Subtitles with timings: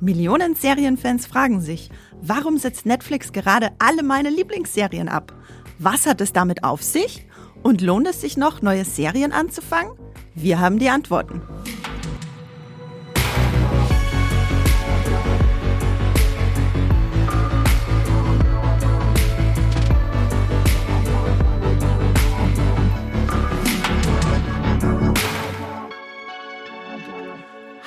[0.00, 1.90] Millionen Serienfans fragen sich,
[2.22, 5.34] warum setzt Netflix gerade alle meine Lieblingsserien ab?
[5.78, 7.26] Was hat es damit auf sich?
[7.62, 9.92] Und lohnt es sich noch, neue Serien anzufangen?
[10.34, 11.42] Wir haben die Antworten.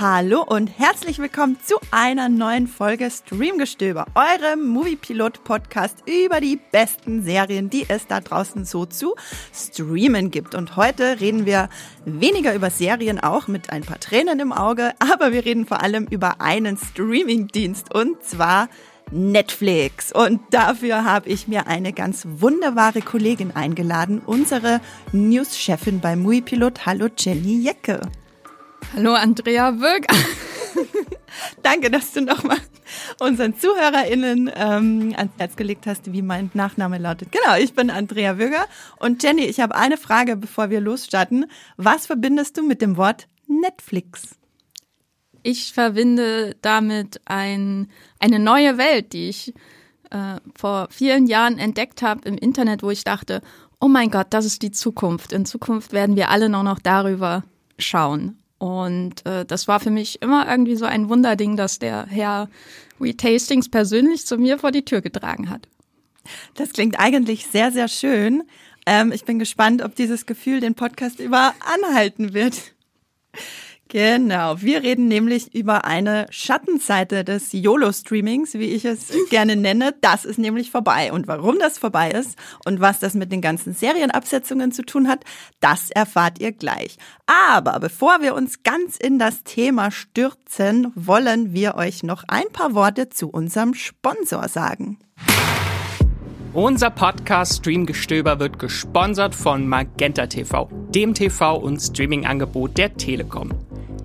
[0.05, 7.69] Hallo und herzlich willkommen zu einer neuen Folge Streamgestöber, eurem Moviepilot-Podcast über die besten Serien,
[7.69, 9.15] die es da draußen so zu
[9.53, 10.55] streamen gibt.
[10.55, 11.69] Und heute reden wir
[12.03, 16.05] weniger über Serien, auch mit ein paar Tränen im Auge, aber wir reden vor allem
[16.07, 18.67] über einen Streamingdienst und zwar
[19.09, 20.11] Netflix.
[20.11, 24.81] Und dafür habe ich mir eine ganz wunderbare Kollegin eingeladen, unsere
[25.13, 26.85] News-Chefin bei Muipilot.
[26.85, 28.01] Hallo Jenny Jecke.
[28.95, 30.05] Hallo Andrea Wirk.
[31.63, 32.59] Danke, dass du nochmal
[33.19, 37.31] unseren ZuhörerInnen ähm, ans Herz gelegt hast, wie mein Nachname lautet.
[37.31, 38.67] Genau, ich bin Andrea Würger.
[38.99, 41.47] Und Jenny, ich habe eine Frage, bevor wir losstarten.
[41.75, 44.35] Was verbindest du mit dem Wort Netflix?
[45.41, 49.55] Ich verbinde damit ein, eine neue Welt, die ich
[50.11, 53.41] äh, vor vielen Jahren entdeckt habe im Internet, wo ich dachte,
[53.81, 55.33] oh mein Gott, das ist die Zukunft.
[55.33, 57.43] In Zukunft werden wir alle nur noch darüber
[57.79, 58.37] schauen.
[58.63, 62.47] Und äh, das war für mich immer irgendwie so ein Wunderding, dass der Herr
[62.97, 65.67] Reed Hastings persönlich zu mir vor die Tür getragen hat.
[66.55, 68.43] Das klingt eigentlich sehr, sehr schön.
[68.85, 71.53] Ähm, ich bin gespannt, ob dieses Gefühl den Podcast über
[71.83, 72.55] anhalten wird.
[73.93, 79.93] Genau, wir reden nämlich über eine Schattenseite des YOLO-Streamings, wie ich es gerne nenne.
[80.01, 81.13] Das ist nämlich vorbei.
[81.13, 85.23] Und warum das vorbei ist und was das mit den ganzen Serienabsetzungen zu tun hat,
[85.59, 86.97] das erfahrt ihr gleich.
[87.27, 92.73] Aber bevor wir uns ganz in das Thema stürzen, wollen wir euch noch ein paar
[92.73, 94.97] Worte zu unserem Sponsor sagen.
[96.53, 103.49] Unser Podcast Streamgestöber wird gesponsert von Magenta TV, dem TV- und Streaming-Angebot der Telekom.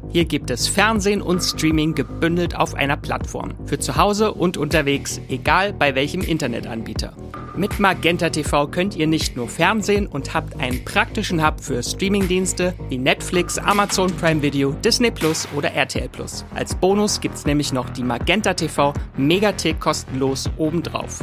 [0.08, 3.50] Hier gibt es Fernsehen und Streaming gebündelt auf einer Plattform.
[3.66, 7.12] Für zu Hause und unterwegs, egal bei welchem Internetanbieter.
[7.54, 12.72] Mit Magenta TV könnt ihr nicht nur Fernsehen und habt einen praktischen Hub für Streamingdienste
[12.88, 16.46] wie Netflix, Amazon Prime Video, Disney Plus oder RTL Plus.
[16.54, 21.22] Als Bonus gibt's nämlich noch die Magenta TV Megathek kostenlos obendrauf.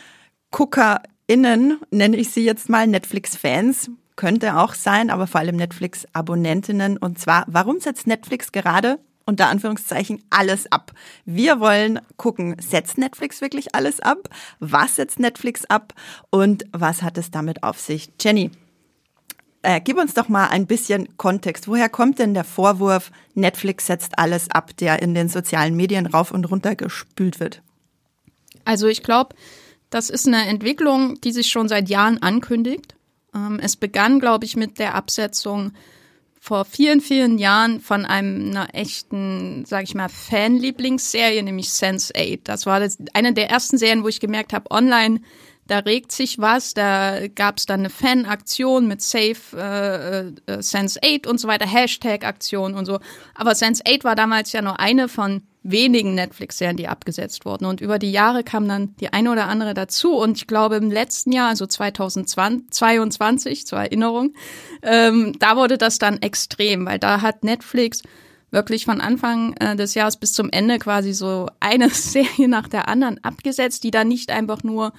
[0.51, 6.97] GuckerInnen, nenne ich sie jetzt mal, Netflix-Fans, könnte auch sein, aber vor allem Netflix-Abonnentinnen.
[6.97, 10.91] Und zwar, warum setzt Netflix gerade unter Anführungszeichen alles ab.
[11.25, 14.29] Wir wollen gucken, setzt Netflix wirklich alles ab?
[14.59, 15.93] Was setzt Netflix ab?
[16.29, 18.11] Und was hat es damit auf sich?
[18.19, 18.51] Jenny,
[19.61, 21.67] äh, gib uns doch mal ein bisschen Kontext.
[21.67, 26.31] Woher kommt denn der Vorwurf, Netflix setzt alles ab, der in den sozialen Medien rauf
[26.31, 27.61] und runter gespült wird?
[28.65, 29.35] Also ich glaube,
[29.91, 32.95] das ist eine Entwicklung, die sich schon seit Jahren ankündigt.
[33.35, 35.73] Ähm, es begann, glaube ich, mit der Absetzung
[36.39, 42.39] vor vielen, vielen Jahren von einem, einer echten, sage ich mal, Fanlieblingsserie, nämlich Sense8.
[42.43, 45.21] Das war das, eine der ersten Serien, wo ich gemerkt habe, online,
[45.71, 51.27] da regt sich was, da gab es dann eine Fanaktion mit Save äh, äh, Sense8
[51.27, 52.99] und so weiter, Hashtag-Aktion und so.
[53.35, 57.65] Aber Sense8 war damals ja nur eine von wenigen Netflix-Serien, die abgesetzt wurden.
[57.65, 60.17] Und über die Jahre kam dann die eine oder andere dazu.
[60.17, 64.33] Und ich glaube, im letzten Jahr, also 2022, zur Erinnerung,
[64.81, 68.03] ähm, da wurde das dann extrem, weil da hat Netflix
[68.49, 72.89] wirklich von Anfang äh, des Jahres bis zum Ende quasi so eine Serie nach der
[72.89, 74.91] anderen abgesetzt, die dann nicht einfach nur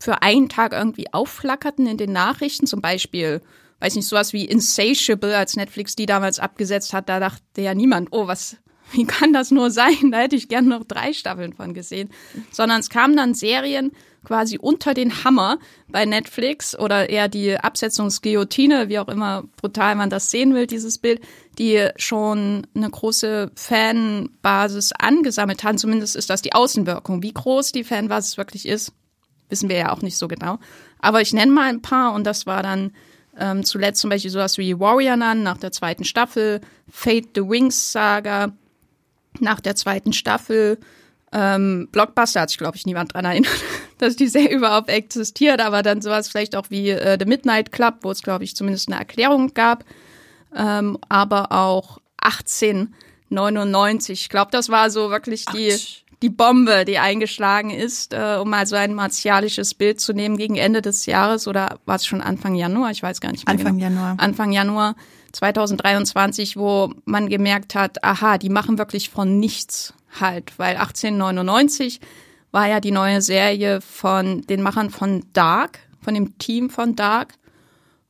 [0.00, 3.40] für einen Tag irgendwie aufflackerten in den Nachrichten, zum Beispiel
[3.82, 8.08] weiß nicht, sowas wie Insatiable, als Netflix die damals abgesetzt hat, da dachte ja niemand,
[8.12, 8.56] oh, was,
[8.92, 10.12] wie kann das nur sein?
[10.12, 12.10] Da hätte ich gern noch drei Staffeln von gesehen.
[12.52, 13.90] Sondern es kamen dann Serien
[14.24, 15.58] quasi unter den Hammer
[15.88, 20.98] bei Netflix oder eher die Absetzungsguillotine, wie auch immer brutal man das sehen will, dieses
[20.98, 21.20] Bild,
[21.58, 25.76] die schon eine große Fanbasis angesammelt haben.
[25.76, 27.24] Zumindest ist das die Außenwirkung.
[27.24, 28.92] Wie groß die Fanbasis wirklich ist,
[29.52, 30.58] wissen wir ja auch nicht so genau.
[30.98, 32.92] Aber ich nenne mal ein paar und das war dann
[33.38, 36.60] ähm, zuletzt zum Beispiel sowas wie Warrior Nun nach der zweiten Staffel,
[36.90, 38.52] Fate the Wings Saga,
[39.38, 40.78] nach der zweiten Staffel
[41.32, 43.64] ähm, Blockbuster hat sich, glaube ich, niemand dran erinnert,
[43.98, 48.00] dass die Serie überhaupt existiert, aber dann sowas vielleicht auch wie äh, The Midnight Club,
[48.02, 49.84] wo es, glaube ich, zumindest eine Erklärung gab,
[50.54, 54.20] ähm, aber auch 1899.
[54.22, 55.74] Ich glaube, das war so wirklich die,
[56.22, 60.56] die Bombe, die eingeschlagen ist, äh, um mal so ein martialisches Bild zu nehmen gegen
[60.56, 62.92] Ende des Jahres oder war es schon Anfang Januar?
[62.92, 63.54] Ich weiß gar nicht mehr.
[63.54, 64.00] Anfang genau.
[64.00, 64.14] Januar.
[64.18, 64.94] Anfang Januar
[65.32, 72.00] 2023, wo man gemerkt hat, aha, die machen wirklich von nichts halt, weil 1899
[72.52, 77.34] war ja die neue Serie von den Machern von Dark, von dem Team von Dark.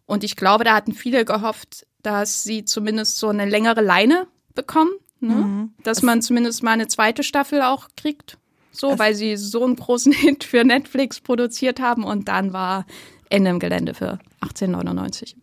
[0.04, 4.90] Und ich glaube, da hatten viele gehofft, dass sie zumindest so eine längere Leine bekommen,
[5.22, 5.34] ne?
[5.34, 5.70] Mhm.
[5.82, 8.38] dass man zumindest mal eine zweite Staffel auch kriegt.
[8.74, 12.86] So, weil sie so einen großen Hit für Netflix produziert haben und dann war
[13.28, 15.36] Ende im Gelände für 1899.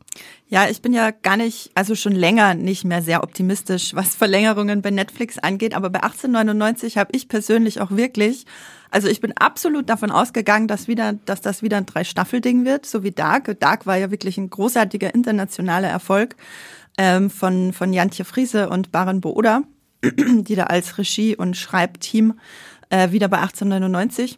[0.47, 4.81] Ja, ich bin ja gar nicht, also schon länger nicht mehr sehr optimistisch, was Verlängerungen
[4.81, 5.75] bei Netflix angeht.
[5.75, 8.45] Aber bei 1899 habe ich persönlich auch wirklich,
[8.89, 13.03] also ich bin absolut davon ausgegangen, dass wieder, dass das wieder ein Drei-Staffel-Ding wird, so
[13.03, 13.59] wie Dark.
[13.59, 16.35] Dark war ja wirklich ein großartiger internationaler Erfolg
[16.99, 19.63] ähm, von von Jantje Friese und Baran Booda,
[20.03, 22.37] die da als Regie- und Schreibteam
[22.89, 24.37] äh, wieder bei 1899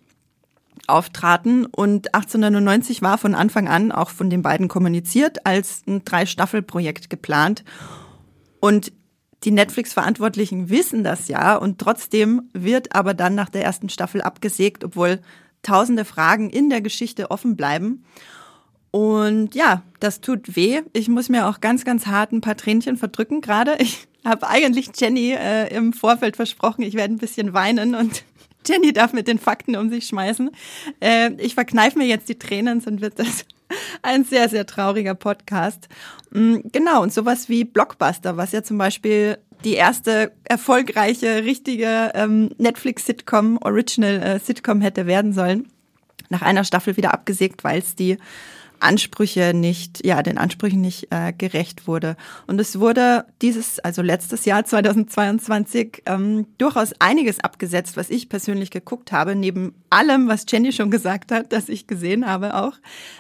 [0.86, 1.66] auftraten.
[1.66, 7.64] Und 1899 war von Anfang an auch von den beiden kommuniziert als ein Drei-Staffel-Projekt geplant.
[8.60, 8.94] Und
[9.44, 14.84] die Netflix-Verantwortlichen wissen das ja und trotzdem wird aber dann nach der ersten Staffel abgesägt,
[14.84, 15.20] obwohl
[15.64, 18.04] tausende Fragen in der Geschichte offen bleiben.
[18.92, 20.82] Und ja, das tut weh.
[20.94, 23.78] Ich muss mir auch ganz, ganz hart ein paar Tränchen verdrücken gerade.
[23.80, 28.24] Ich habe eigentlich Jenny äh, im Vorfeld versprochen, ich werde ein bisschen weinen und
[28.68, 30.52] Jenny darf mit den Fakten um sich schmeißen.
[31.00, 33.46] Äh, ich verkneife mir jetzt die Tränen, sonst wird das
[34.04, 35.88] ein sehr, sehr trauriger Podcast.
[36.32, 42.50] Mm, genau, und sowas wie Blockbuster, was ja zum Beispiel die erste erfolgreiche, richtige ähm,
[42.58, 45.68] Netflix-Sitcom, Original-Sitcom äh, hätte werden sollen,
[46.30, 48.18] nach einer Staffel wieder abgesägt, weil es die
[48.82, 52.16] Ansprüche nicht, ja, den Ansprüchen nicht äh, gerecht wurde.
[52.48, 58.72] Und es wurde dieses, also letztes Jahr 2022, ähm, durchaus einiges abgesetzt, was ich persönlich
[58.72, 59.36] geguckt habe.
[59.36, 62.74] Neben allem, was Jenny schon gesagt hat, das ich gesehen habe auch,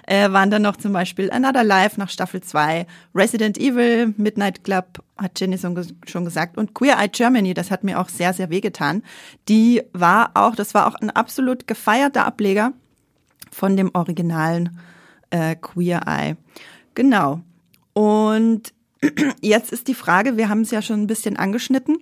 [0.07, 5.03] äh, waren dann noch zum Beispiel Another Life nach Staffel 2, Resident Evil, Midnight Club,
[5.17, 9.03] hat Jenny schon gesagt, und Queer Eye Germany, das hat mir auch sehr, sehr wehgetan.
[9.47, 12.73] Die war auch, das war auch ein absolut gefeierter Ableger
[13.51, 14.79] von dem originalen
[15.31, 16.37] äh, Queer Eye.
[16.95, 17.41] Genau.
[17.93, 18.73] Und
[19.41, 21.97] jetzt ist die Frage, wir haben es ja schon ein bisschen angeschnitten.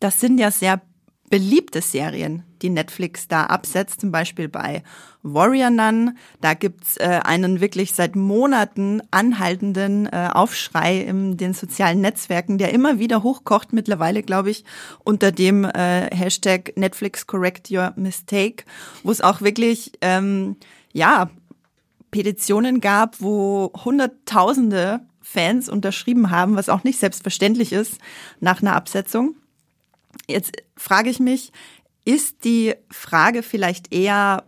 [0.00, 0.80] Das sind ja sehr
[1.28, 4.82] beliebte Serien, die Netflix da absetzt, zum Beispiel bei
[5.22, 6.16] Warrior Nun.
[6.40, 12.72] Da gibt's äh, einen wirklich seit Monaten anhaltenden äh, Aufschrei in den sozialen Netzwerken, der
[12.72, 14.64] immer wieder hochkocht, mittlerweile, glaube ich,
[15.04, 18.64] unter dem äh, Hashtag Netflix Correct Your Mistake,
[19.02, 20.56] wo es auch wirklich, ähm,
[20.92, 21.30] ja,
[22.10, 27.98] Petitionen gab, wo Hunderttausende Fans unterschrieben haben, was auch nicht selbstverständlich ist
[28.40, 29.36] nach einer Absetzung.
[30.26, 31.52] Jetzt frage ich mich,
[32.04, 34.44] ist die Frage vielleicht eher,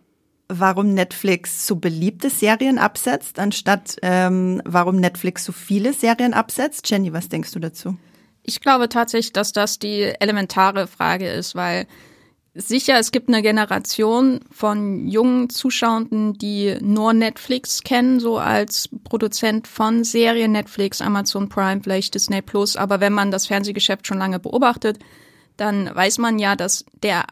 [0.48, 6.88] warum Netflix so beliebte Serien absetzt, anstatt ähm, warum Netflix so viele Serien absetzt?
[6.90, 7.96] Jenny, was denkst du dazu?
[8.42, 11.86] Ich glaube tatsächlich, dass das die elementare Frage ist, weil
[12.54, 19.66] sicher, es gibt eine Generation von jungen Zuschauenden, die nur Netflix kennen, so als Produzent
[19.68, 22.76] von Serien, Netflix, Amazon Prime, vielleicht Disney Plus.
[22.76, 24.98] Aber wenn man das Fernsehgeschäft schon lange beobachtet,
[25.56, 27.26] dann weiß man ja, dass der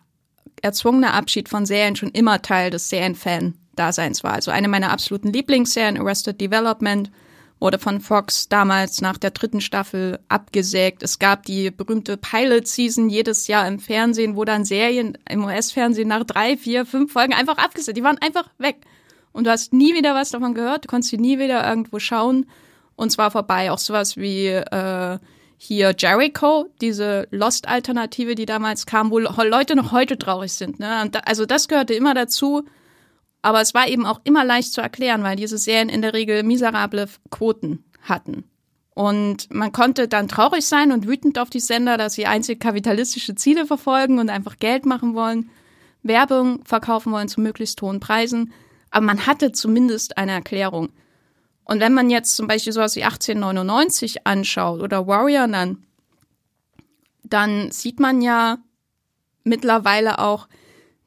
[0.63, 4.35] erzwungene Abschied von Serien schon immer Teil des Serienfan-Daseins war.
[4.35, 7.11] Also eine meiner absoluten Lieblingsserien, Arrested Development,
[7.61, 11.03] wurde von Fox damals nach der dritten Staffel abgesägt.
[11.03, 16.25] Es gab die berühmte Pilot-Season jedes Jahr im Fernsehen, wo dann Serien im US-Fernsehen nach
[16.25, 17.97] drei, vier, fünf Folgen einfach abgesägt.
[17.97, 18.77] Die waren einfach weg.
[19.33, 22.47] Und du hast nie wieder was davon gehört, du konntest sie nie wieder irgendwo schauen.
[22.97, 23.71] Und zwar vorbei.
[23.71, 25.19] Auch sowas wie äh,
[25.57, 30.79] hier Jericho, diese Lost-Alternative, die damals kam, wo Leute noch heute traurig sind.
[30.79, 31.11] Ne?
[31.25, 32.65] also das gehörte immer dazu.
[33.43, 36.43] Aber es war eben auch immer leicht zu erklären, weil diese Serien in der Regel
[36.43, 38.45] miserable Quoten hatten.
[38.95, 43.37] Und man konnte dann traurig sein und wütend auf die Sender, dass sie einzig kapitalistische
[43.37, 45.51] Ziele verfolgen und einfach Geld machen wollen,
[46.03, 48.53] Werbung verkaufen wollen zu möglichst hohen Preisen.
[48.91, 50.89] Aber man hatte zumindest eine Erklärung.
[51.65, 55.85] Und wenn man jetzt zum Beispiel sowas wie 1899 anschaut oder Warrior Nun,
[57.23, 58.59] dann sieht man ja
[59.45, 60.49] mittlerweile auch,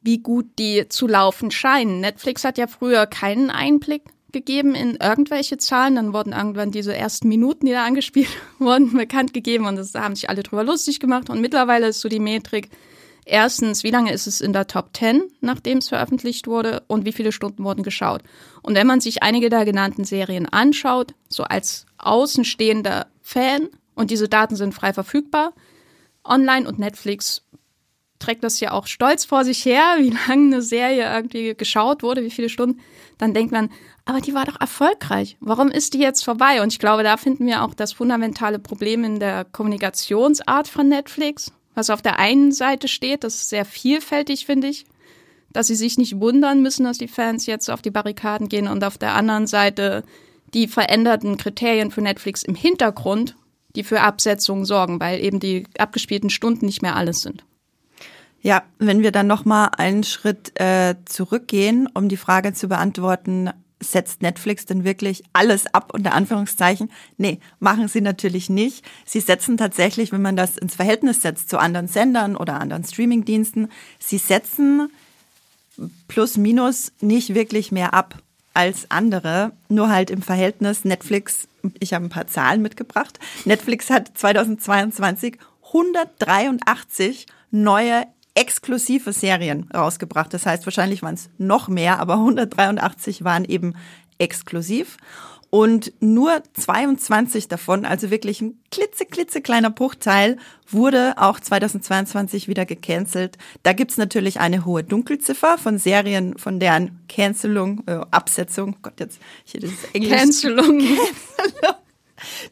[0.01, 2.01] wie gut die zu laufen scheinen.
[2.01, 5.96] Netflix hat ja früher keinen Einblick gegeben in irgendwelche Zahlen.
[5.96, 8.29] Dann wurden irgendwann diese ersten Minuten, die da angespielt
[8.60, 11.29] wurden, bekannt gegeben und das, da haben sich alle drüber lustig gemacht.
[11.29, 12.70] Und mittlerweile ist so die Metrik,
[13.25, 17.13] erstens, wie lange ist es in der Top 10, nachdem es veröffentlicht wurde und wie
[17.13, 18.22] viele Stunden wurden geschaut.
[18.62, 24.29] Und wenn man sich einige der genannten Serien anschaut, so als außenstehender Fan, und diese
[24.29, 25.53] Daten sind frei verfügbar,
[26.24, 27.43] online und Netflix
[28.22, 32.24] trägt das ja auch stolz vor sich her, wie lange eine Serie irgendwie geschaut wurde,
[32.24, 32.80] wie viele Stunden,
[33.18, 33.70] dann denkt man,
[34.06, 35.38] aber die war doch erfolgreich.
[35.40, 36.62] Warum ist die jetzt vorbei?
[36.62, 41.51] Und ich glaube, da finden wir auch das fundamentale Problem in der Kommunikationsart von Netflix,
[41.75, 44.86] was auf der einen Seite steht, das ist sehr vielfältig, finde ich,
[45.54, 48.84] dass sie sich nicht wundern müssen, dass die Fans jetzt auf die Barrikaden gehen und
[48.84, 50.04] auf der anderen Seite
[50.54, 53.36] die veränderten Kriterien für Netflix im Hintergrund,
[53.75, 57.46] die für Absetzungen sorgen, weil eben die abgespielten Stunden nicht mehr alles sind.
[58.42, 63.52] Ja, wenn wir dann noch mal einen Schritt äh, zurückgehen, um die Frage zu beantworten,
[63.80, 66.92] setzt Netflix denn wirklich alles ab unter Anführungszeichen?
[67.18, 68.86] Nee, machen sie natürlich nicht.
[69.06, 73.70] Sie setzen tatsächlich, wenn man das ins Verhältnis setzt zu anderen Sendern oder anderen Streamingdiensten,
[74.00, 74.90] sie setzen
[76.08, 78.22] plus minus nicht wirklich mehr ab
[78.54, 81.48] als andere, nur halt im Verhältnis Netflix,
[81.80, 83.20] ich habe ein paar Zahlen mitgebracht.
[83.46, 90.34] Netflix hat 2022 183 neue exklusive Serien rausgebracht.
[90.34, 93.74] Das heißt, wahrscheinlich waren es noch mehr, aber 183 waren eben
[94.18, 94.98] exklusiv.
[95.50, 100.38] Und nur 22 davon, also wirklich ein klitze, klitze kleiner Bruchteil,
[100.70, 103.38] wurde auch 2022 wieder gecancelt.
[103.64, 109.20] Da gibt's natürlich eine hohe Dunkelziffer von Serien, von deren Cancelung, äh, Absetzung, Gott, jetzt
[109.44, 110.18] hier dieses Englisch.
[110.18, 110.80] Cancelung.
[110.80, 111.81] Cancelung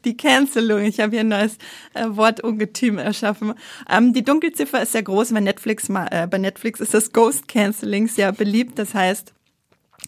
[0.06, 0.82] die Cancelung.
[0.82, 1.58] Ich habe hier ein neues
[1.94, 3.54] äh, Wortungetüm erschaffen.
[3.90, 5.34] Ähm, die Dunkelziffer ist sehr groß.
[5.34, 8.80] Bei Netflix, äh, bei Netflix ist das Ghost Canceling sehr beliebt.
[8.80, 9.34] Das heißt,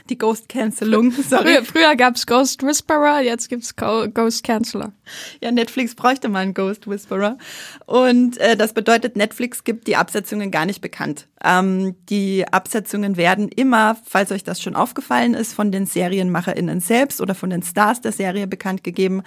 [0.10, 1.12] die Ghost Cancelung.
[1.30, 1.44] Sorry.
[1.44, 4.94] Früher, früher gab es Ghost Whisperer, jetzt gibt's Ghost Canceller.
[5.42, 7.38] Ja, Netflix bräuchte mal einen Ghost Whisperer.
[7.86, 11.28] Und äh, das bedeutet, Netflix gibt die Absetzungen gar nicht bekannt.
[11.44, 17.22] Ähm, die Absetzungen werden immer, falls euch das schon aufgefallen ist, von den SerienmacherInnen selbst
[17.22, 19.24] oder von den Stars der Serie bekannt gegeben.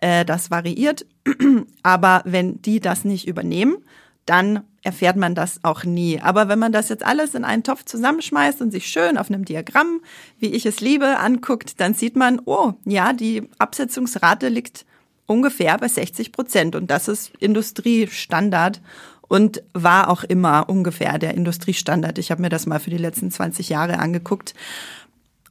[0.00, 1.06] Äh, das variiert.
[1.82, 3.78] Aber wenn die das nicht übernehmen,
[4.26, 6.18] dann erfährt man das auch nie.
[6.18, 9.44] Aber wenn man das jetzt alles in einen Topf zusammenschmeißt und sich schön auf einem
[9.44, 10.00] Diagramm,
[10.38, 14.86] wie ich es liebe, anguckt, dann sieht man, oh, ja, die Absetzungsrate liegt
[15.26, 18.80] ungefähr bei 60 Prozent und das ist Industriestandard
[19.28, 22.16] und war auch immer ungefähr der Industriestandard.
[22.16, 24.54] Ich habe mir das mal für die letzten 20 Jahre angeguckt.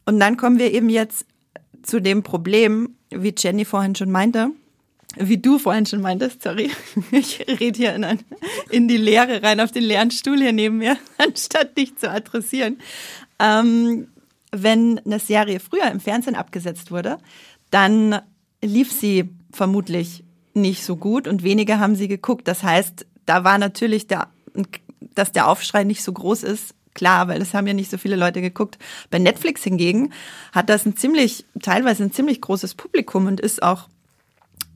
[0.07, 1.27] Und dann kommen wir eben jetzt
[1.83, 4.49] zu dem Problem, wie Jenny vorhin schon meinte,
[5.15, 6.71] wie du vorhin schon meintest, sorry,
[7.11, 8.19] ich rede hier in, ein,
[8.69, 12.77] in die Leere rein, auf den leeren Stuhl hier neben mir, anstatt dich zu adressieren.
[13.39, 14.07] Ähm,
[14.51, 17.17] wenn eine Serie früher im Fernsehen abgesetzt wurde,
[17.69, 18.19] dann
[18.63, 20.23] lief sie vermutlich
[20.53, 22.47] nicht so gut und wenige haben sie geguckt.
[22.47, 24.29] Das heißt, da war natürlich der,
[25.13, 28.15] dass der Aufschrei nicht so groß ist, klar, weil es haben ja nicht so viele
[28.15, 28.79] Leute geguckt.
[29.11, 30.13] Bei Netflix hingegen
[30.51, 33.87] hat das ein ziemlich, teilweise ein ziemlich großes Publikum und ist auch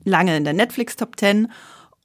[0.04, 1.48] lange in der Netflix Top 10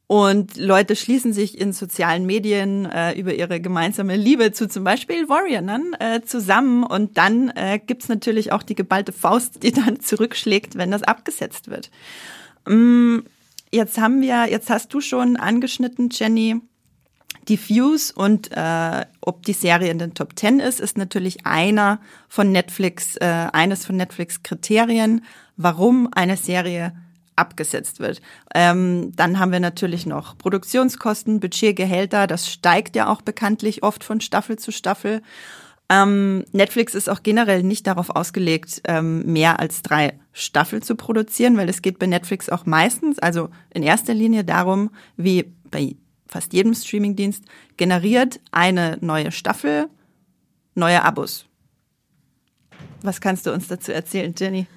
[0.07, 5.27] und Leute schließen sich in sozialen Medien äh, über ihre gemeinsame Liebe zu zum Beispiel
[5.27, 6.85] Warrior Nun äh, zusammen.
[6.85, 11.69] Und dann äh, gibt's natürlich auch die geballte Faust, die dann zurückschlägt, wenn das abgesetzt
[11.69, 11.91] wird.
[12.65, 13.19] Mm,
[13.69, 16.61] jetzt haben wir, jetzt hast du schon angeschnitten, Jenny,
[17.49, 21.99] die Views und äh, ob die Serie in den Top 10 ist, ist natürlich einer
[22.29, 25.25] von Netflix, äh, eines von Netflix Kriterien,
[25.57, 26.93] warum eine Serie
[27.37, 28.21] abgesetzt wird.
[28.53, 32.27] Ähm, dann haben wir natürlich noch Produktionskosten, Budgetgehälter.
[32.27, 35.21] Das steigt ja auch bekanntlich oft von Staffel zu Staffel.
[35.89, 41.55] Ähm, Netflix ist auch generell nicht darauf ausgelegt, ähm, mehr als drei Staffeln zu produzieren,
[41.55, 45.95] weil es geht bei Netflix auch meistens, also in erster Linie darum, wie bei
[46.27, 47.43] fast jedem Streamingdienst,
[47.77, 49.87] generiert eine neue Staffel
[50.77, 51.45] neue Abos.
[53.01, 54.67] Was kannst du uns dazu erzählen, Jenny?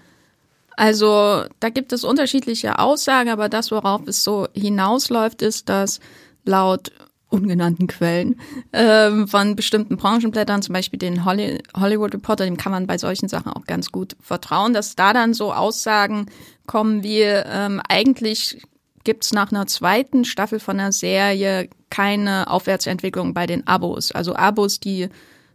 [0.76, 6.00] Also da gibt es unterschiedliche Aussagen, aber das, worauf es so hinausläuft, ist, dass
[6.44, 6.92] laut
[7.30, 8.40] ungenannten Quellen
[8.72, 13.28] ähm, von bestimmten Branchenblättern, zum Beispiel den Holly Hollywood Reporter, dem kann man bei solchen
[13.28, 16.26] Sachen auch ganz gut vertrauen, dass da dann so Aussagen
[16.66, 18.60] kommen wie ähm, eigentlich
[19.04, 24.12] gibt's nach einer zweiten Staffel von einer Serie keine Aufwärtsentwicklung bei den Abos.
[24.12, 25.08] Also Abos, die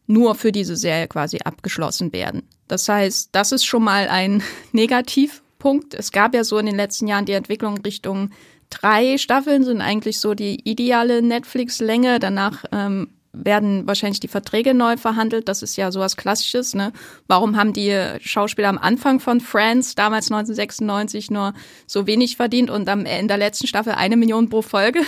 [0.08, 2.44] nur für diese Serie quasi abgeschlossen werden.
[2.68, 5.94] Das heißt, das ist schon mal ein Negativpunkt.
[5.94, 8.32] Es gab ja so in den letzten Jahren die Entwicklung Richtung
[8.70, 12.20] drei Staffeln sind eigentlich so die ideale Netflix-Länge.
[12.20, 15.48] Danach ähm, werden wahrscheinlich die Verträge neu verhandelt.
[15.48, 16.74] Das ist ja sowas Klassisches.
[16.74, 16.92] Ne?
[17.28, 21.54] Warum haben die Schauspieler am Anfang von Friends damals 1996 nur
[21.88, 25.02] so wenig verdient und am in der letzten Staffel eine Million pro Folge?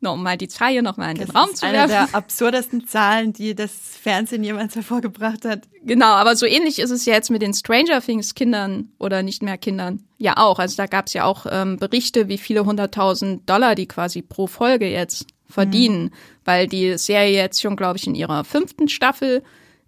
[0.00, 1.76] Nur um mal die Zahl hier nochmal in den Raum zu werfen.
[1.76, 5.62] Eine der absurdesten Zahlen, die das Fernsehen jemals hervorgebracht hat.
[5.82, 9.42] Genau, aber so ähnlich ist es ja jetzt mit den Stranger Things Kindern oder nicht
[9.42, 10.58] mehr Kindern ja auch.
[10.58, 14.46] Also da gab es ja auch ähm, Berichte, wie viele hunderttausend Dollar die quasi pro
[14.46, 16.10] Folge jetzt verdienen, mhm.
[16.44, 19.42] weil die Serie jetzt schon, glaube ich, in ihrer fünften Staffel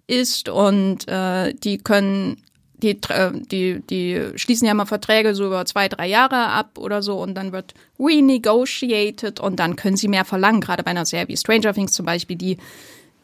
[0.07, 2.43] ist und äh, die können
[2.83, 7.03] die, äh, die, die schließen ja mal Verträge so über zwei, drei Jahre ab oder
[7.03, 11.29] so und dann wird renegotiated und dann können sie mehr verlangen, gerade bei einer Serie
[11.29, 12.59] wie Stranger Things zum Beispiel, die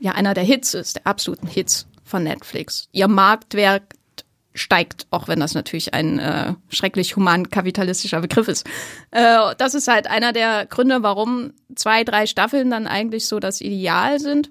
[0.00, 2.88] ja einer der Hits ist, der absoluten Hits von Netflix.
[2.92, 3.82] Ihr Marktwert
[4.54, 8.66] steigt, auch wenn das natürlich ein äh, schrecklich human-kapitalistischer Begriff ist.
[9.10, 13.60] Äh, das ist halt einer der Gründe, warum zwei, drei Staffeln dann eigentlich so das
[13.60, 14.50] Ideal sind.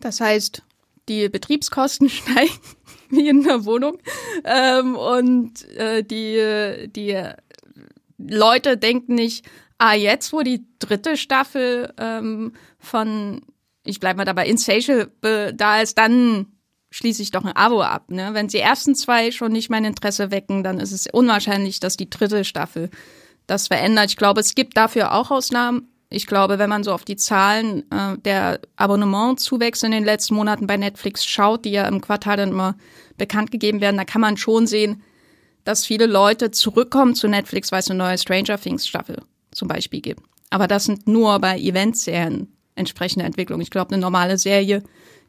[0.00, 0.62] Das heißt,
[1.08, 2.52] die Betriebskosten steigen
[3.16, 3.98] wie in der Wohnung
[4.44, 7.22] ähm, und äh, die, die
[8.18, 9.46] Leute denken nicht,
[9.78, 13.42] ah, jetzt, wo die dritte Staffel ähm, von,
[13.84, 16.46] ich bleib mal dabei, Insatiable da ist, dann
[16.90, 18.10] schließe ich doch ein Abo ab.
[18.10, 18.30] Ne?
[18.32, 22.10] Wenn die ersten zwei schon nicht mein Interesse wecken, dann ist es unwahrscheinlich, dass die
[22.10, 22.90] dritte Staffel
[23.46, 24.10] das verändert.
[24.10, 25.88] Ich glaube, es gibt dafür auch Ausnahmen.
[26.10, 30.66] Ich glaube, wenn man so auf die Zahlen äh, der Abonnementzuwächse in den letzten Monaten
[30.66, 32.76] bei Netflix schaut, die ja im Quartal dann immer
[33.18, 35.02] bekannt gegeben werden, da kann man schon sehen,
[35.64, 40.00] dass viele Leute zurückkommen zu Netflix, weil es eine neue Stranger Things Staffel zum Beispiel
[40.00, 40.22] gibt.
[40.48, 43.60] Aber das sind nur bei Eventserien entsprechende Entwicklungen.
[43.60, 44.82] Ich glaube, eine normale Serie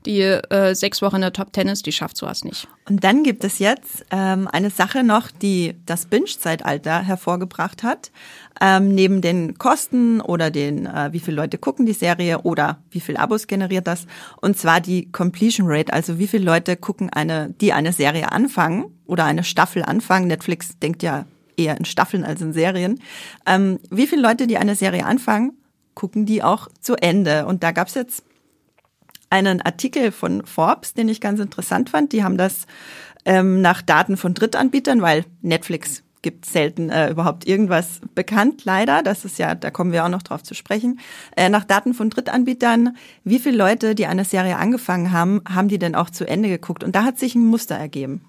[0.05, 2.67] die äh, sechs Wochen in der Top Ten ist, die schafft sowas nicht.
[2.87, 8.11] Und dann gibt es jetzt ähm, eine Sache noch, die das Binge-Zeitalter hervorgebracht hat.
[8.61, 12.99] Ähm, neben den Kosten oder den, äh, wie viele Leute gucken die Serie oder wie
[12.99, 14.05] viel Abos generiert das.
[14.41, 18.85] Und zwar die Completion Rate, also wie viele Leute gucken eine, die eine Serie anfangen
[19.05, 20.27] oder eine Staffel anfangen.
[20.27, 21.25] Netflix denkt ja
[21.57, 23.01] eher in Staffeln als in Serien.
[23.45, 25.53] Ähm, wie viele Leute, die eine Serie anfangen,
[25.93, 27.45] gucken die auch zu Ende.
[27.45, 28.23] Und da gab's jetzt
[29.29, 32.13] einen Artikel von Forbes, den ich ganz interessant fand.
[32.13, 32.65] Die haben das
[33.25, 39.03] ähm, nach Daten von Drittanbietern, weil Netflix gibt selten äh, überhaupt irgendwas bekannt, leider.
[39.03, 40.99] Das ist ja, da kommen wir auch noch drauf zu sprechen.
[41.35, 45.79] Äh, nach Daten von Drittanbietern, wie viele Leute, die eine Serie angefangen haben, haben die
[45.79, 46.83] denn auch zu Ende geguckt?
[46.83, 48.25] Und da hat sich ein Muster ergeben.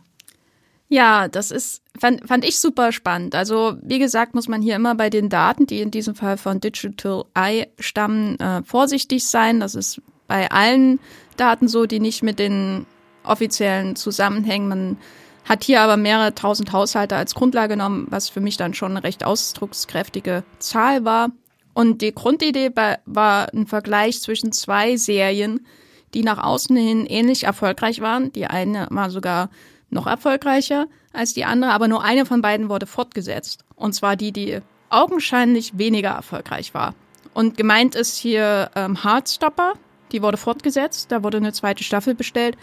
[0.89, 3.37] Ja, das ist, fand, fand ich super spannend.
[3.37, 6.61] Also, wie gesagt, muss man hier immer bei den Daten, die in diesem Fall von
[6.61, 9.61] Digital Eye stammen, äh, vorsichtig sein.
[9.61, 11.01] Das ist bei allen
[11.37, 12.87] Daten so, die nicht mit den
[13.25, 14.69] offiziellen zusammenhängen.
[14.69, 14.97] Man
[15.45, 19.03] hat hier aber mehrere tausend Haushalte als Grundlage genommen, was für mich dann schon eine
[19.03, 21.31] recht ausdruckskräftige Zahl war.
[21.75, 22.71] Und die Grundidee
[23.07, 25.67] war ein Vergleich zwischen zwei Serien,
[26.15, 28.31] die nach außen hin ähnlich erfolgreich waren.
[28.33, 29.51] Die eine war sogar
[29.91, 33.65] noch erfolgreicher als die andere, aber nur eine von beiden wurde fortgesetzt.
[33.75, 36.95] Und zwar die, die augenscheinlich weniger erfolgreich war.
[37.35, 39.73] Und gemeint ist hier ähm, Heartstopper,
[40.13, 42.57] die wurde fortgesetzt, da wurde eine zweite Staffel bestellt.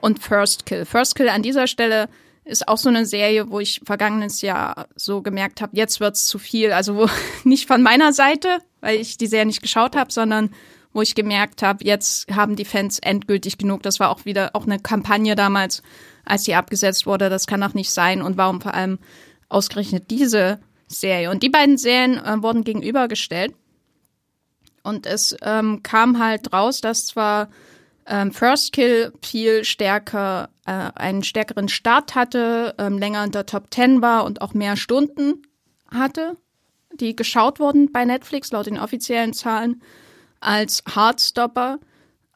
[0.00, 0.84] Und First Kill.
[0.84, 2.08] First Kill an dieser Stelle
[2.44, 6.38] ist auch so eine Serie, wo ich vergangenes Jahr so gemerkt habe, jetzt wird's zu
[6.38, 6.72] viel.
[6.72, 7.08] Also wo
[7.44, 10.50] nicht von meiner Seite, weil ich die Serie nicht geschaut habe, sondern
[10.92, 13.82] wo ich gemerkt habe, jetzt haben die Fans endgültig genug.
[13.82, 15.82] Das war auch wieder auch eine Kampagne damals,
[16.24, 17.28] als die abgesetzt wurde.
[17.30, 18.22] Das kann auch nicht sein.
[18.22, 18.98] Und warum vor allem
[19.48, 21.30] ausgerechnet diese Serie?
[21.30, 23.54] Und die beiden Serien äh, wurden gegenübergestellt.
[24.84, 27.48] Und es ähm, kam halt raus, dass zwar
[28.06, 33.72] ähm, First Kill viel stärker, äh, einen stärkeren Start hatte, ähm, länger in der Top
[33.72, 35.42] 10 war und auch mehr Stunden
[35.90, 36.36] hatte,
[36.92, 39.82] die geschaut wurden bei Netflix laut den offiziellen Zahlen
[40.40, 41.78] als Heartstopper.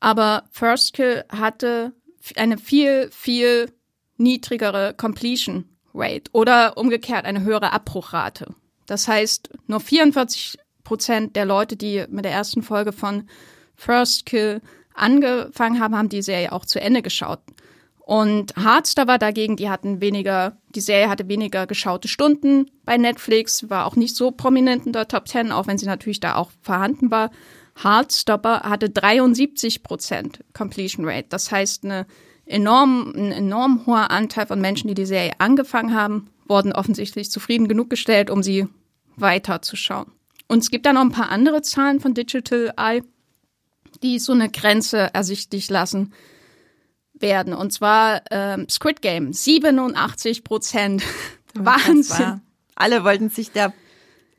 [0.00, 1.92] Aber First Kill hatte
[2.37, 3.70] eine viel, viel
[4.16, 8.54] niedrigere Completion Rate oder umgekehrt eine höhere Abbruchrate.
[8.87, 10.58] Das heißt, nur 44
[10.88, 13.29] Prozent der Leute, die mit der ersten Folge von
[13.77, 14.62] First Kill
[14.94, 17.40] angefangen haben, haben die Serie auch zu Ende geschaut.
[17.98, 23.68] Und Hardster war dagegen, die hatten weniger, die Serie hatte weniger geschaute Stunden bei Netflix,
[23.68, 26.51] war auch nicht so prominent in der Top 10, auch wenn sie natürlich da auch
[26.62, 27.31] vorhanden war.
[27.77, 31.27] Hardstopper hatte 73 Prozent Completion Rate.
[31.29, 32.07] Das heißt, eine
[32.46, 37.68] enorm, ein enorm hoher Anteil von Menschen, die die Serie angefangen haben, wurden offensichtlich zufrieden
[37.68, 38.68] genug gestellt, um sie
[39.16, 40.17] weiterzuschauen.
[40.48, 43.02] Und es gibt da noch ein paar andere Zahlen von Digital Eye,
[44.02, 46.12] die so eine Grenze ersichtlich lassen
[47.12, 47.52] werden.
[47.54, 51.02] Und zwar ähm, Squid Game, 87 Prozent.
[51.54, 52.40] Wahnsinn.
[52.74, 53.72] Alle wollten sich der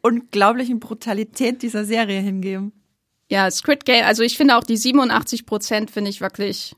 [0.01, 2.71] unglaublichen Brutalität dieser Serie hingeben.
[3.29, 6.75] Ja, Squid Game, also ich finde auch die 87 Prozent finde ich wirklich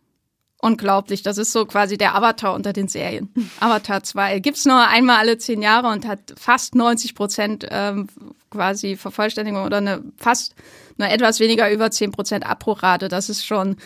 [0.61, 1.23] unglaublich.
[1.23, 3.33] Das ist so quasi der Avatar unter den Serien.
[3.59, 8.07] Avatar 2 gibt's nur einmal alle zehn Jahre und hat fast 90 Prozent ähm,
[8.51, 10.53] quasi Vervollständigung oder eine fast
[10.97, 13.07] nur etwas weniger über 10 Prozent Abbruchrate.
[13.07, 13.77] Das ist schon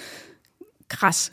[0.89, 1.31] krass.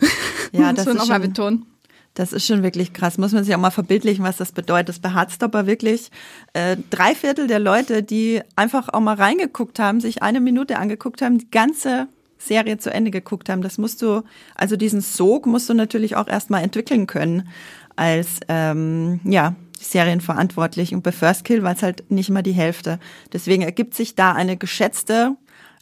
[0.52, 1.66] Ja, das, muss man ist nochmal schon, betonen.
[2.14, 3.18] Das ist schon wirklich krass.
[3.18, 4.90] Muss man sich auch mal verbildlichen, was das bedeutet.
[4.90, 6.10] Das bei Hardstopper wirklich
[6.52, 11.22] äh, drei Viertel der Leute, die einfach auch mal reingeguckt haben, sich eine Minute angeguckt
[11.22, 13.62] haben, die ganze Serie zu Ende geguckt haben.
[13.62, 14.22] Das musst du,
[14.54, 17.48] also diesen Sog musst du natürlich auch erstmal entwickeln können
[17.96, 20.94] als ähm, ja Serienverantwortlich.
[20.94, 22.98] Und bei First Kill war es halt nicht mal die Hälfte.
[23.32, 25.36] Deswegen ergibt sich da eine geschätzte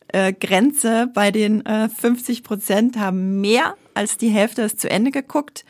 [0.09, 5.11] äh, Grenze bei den äh, 50 Prozent haben mehr als die Hälfte es zu Ende
[5.11, 5.65] geguckt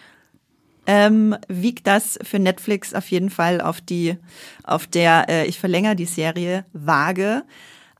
[0.91, 4.17] ähm, wiegt das für Netflix auf jeden Fall auf die,
[4.65, 7.45] auf der äh, ich verlängere die Serie Waage.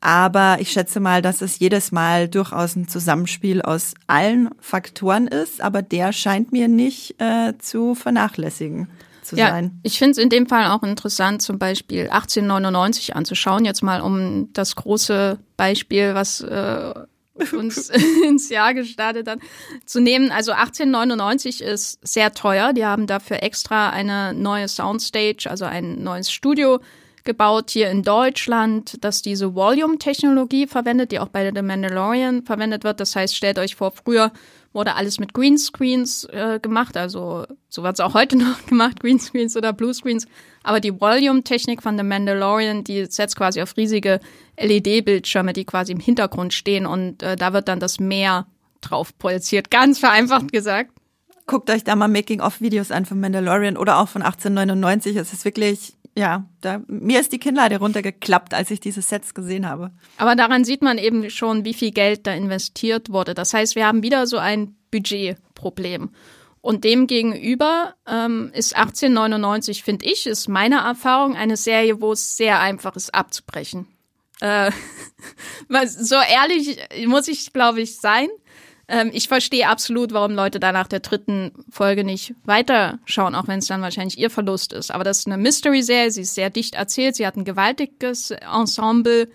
[0.01, 5.61] Aber ich schätze mal, dass es jedes Mal durchaus ein Zusammenspiel aus allen Faktoren ist,
[5.61, 8.89] aber der scheint mir nicht äh, zu vernachlässigen
[9.31, 9.81] zu ja, sein.
[9.83, 13.65] Ich finde es in dem Fall auch interessant, zum Beispiel 1899 anzuschauen.
[13.65, 16.95] Jetzt mal um das große Beispiel, was äh,
[17.53, 17.91] uns
[18.27, 19.39] ins Jahr gestartet hat,
[19.87, 20.33] zu nehmen.
[20.33, 22.73] Also 1899 ist sehr teuer.
[22.73, 26.81] Die haben dafür extra eine neue Soundstage, also ein neues Studio
[27.23, 32.99] gebaut hier in Deutschland, das diese Volume-Technologie verwendet, die auch bei The Mandalorian verwendet wird.
[32.99, 34.33] Das heißt, stellt euch vor, früher
[34.73, 39.57] wurde alles mit Greenscreens äh, gemacht, also so wird es auch heute noch gemacht, Greenscreens
[39.57, 40.27] oder Bluescreens.
[40.63, 44.21] Aber die Volume-Technik von The Mandalorian, die setzt quasi auf riesige
[44.59, 48.47] LED-Bildschirme, die quasi im Hintergrund stehen und äh, da wird dann das Meer
[48.81, 50.93] drauf projiziert, ganz vereinfacht gesagt.
[51.47, 55.17] Guckt euch da mal Making-of-Videos an von Mandalorian oder auch von 1899.
[55.17, 59.69] Es ist wirklich ja, da, mir ist die Kinnlade runtergeklappt, als ich diese Sets gesehen
[59.69, 59.93] habe.
[60.17, 63.35] Aber daran sieht man eben schon, wie viel Geld da investiert wurde.
[63.35, 66.11] Das heißt, wir haben wieder so ein Budgetproblem.
[66.63, 72.61] Und demgegenüber ähm, ist 1899, finde ich, ist meine Erfahrung eine Serie, wo es sehr
[72.61, 73.87] einfach ist, abzubrechen.
[74.41, 74.71] Äh,
[75.87, 78.29] so ehrlich muss ich, glaube ich, sein.
[78.91, 83.61] Ähm, ich verstehe absolut, warum Leute da nach der dritten Folge nicht weiterschauen, auch wenn
[83.61, 84.91] es dann wahrscheinlich ihr Verlust ist.
[84.91, 89.29] Aber das ist eine Mystery-Serie, sie ist sehr dicht erzählt, sie hat ein gewaltiges Ensemble,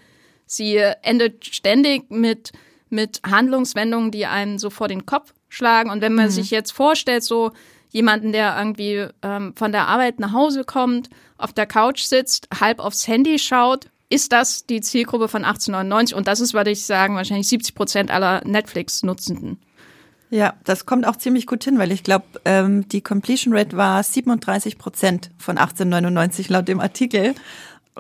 [0.46, 2.52] sie endet ständig mit,
[2.90, 5.90] mit Handlungswendungen, die einen so vor den Kopf schlagen.
[5.90, 6.32] Und wenn man mhm.
[6.32, 7.52] sich jetzt vorstellt, so
[7.92, 12.80] jemanden, der irgendwie ähm, von der Arbeit nach Hause kommt, auf der Couch sitzt, halb
[12.80, 17.16] aufs Handy schaut, ist das die Zielgruppe von 1899 und das ist, würde ich sagen,
[17.16, 19.60] wahrscheinlich 70 Prozent aller Netflix-Nutzenden.
[20.30, 24.02] Ja, das kommt auch ziemlich gut hin, weil ich glaube, ähm, die Completion Rate war
[24.04, 27.36] 37 Prozent von 1899 laut dem Artikel.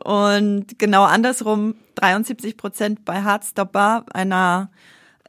[0.03, 4.69] Und genau andersrum 73 Prozent bei Heartstopper, einer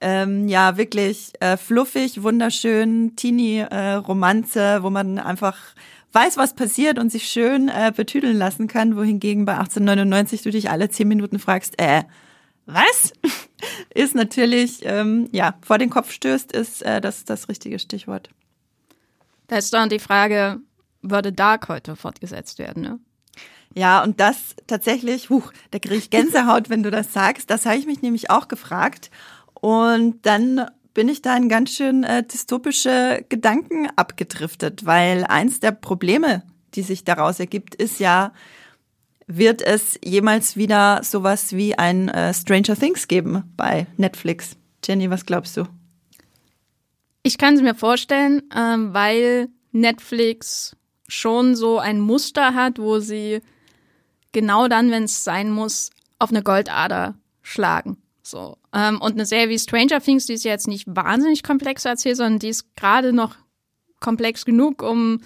[0.01, 5.57] ähm, ja wirklich äh, fluffig, wunderschön Teenie-Romanze, äh, wo man einfach
[6.13, 10.71] weiß, was passiert und sich schön äh, betüdeln lassen kann, wohingegen bei 1899 du dich
[10.71, 12.05] alle zehn Minuten fragst, äh,
[12.67, 13.13] was?
[13.95, 18.31] ist natürlich, ähm, ja, vor den Kopf stößt, ist äh, das das richtige Stichwort.
[19.47, 20.59] Da ist dann die Frage,
[21.03, 22.99] würde Dark heute fortgesetzt werden, ne?
[23.75, 27.51] Ja, und das tatsächlich, huch, da kriege ich Gänsehaut, wenn du das sagst.
[27.51, 29.11] Das habe ich mich nämlich auch gefragt.
[29.53, 30.67] Und dann
[30.97, 36.43] bin ich da in ganz schön äh, dystopische Gedanken abgedriftet, weil eins der Probleme,
[36.75, 38.33] die sich daraus ergibt, ist ja,
[39.27, 44.57] wird es jemals wieder sowas wie ein äh, Stranger Things geben bei Netflix?
[44.87, 45.65] Jenny, was glaubst du?
[47.23, 50.77] Ich kann es mir vorstellen, ähm, weil Netflix
[51.09, 53.43] schon so ein Muster hat, wo sie
[54.33, 57.99] genau dann, wenn es sein muss, auf eine Goldader schlagen.
[58.27, 58.59] So.
[58.75, 62.41] Ähm, und eine Serie wie Stranger Things, die ist jetzt nicht wahnsinnig komplex erzählt, sondern
[62.41, 63.37] die ist gerade noch
[64.01, 65.21] komplex genug, um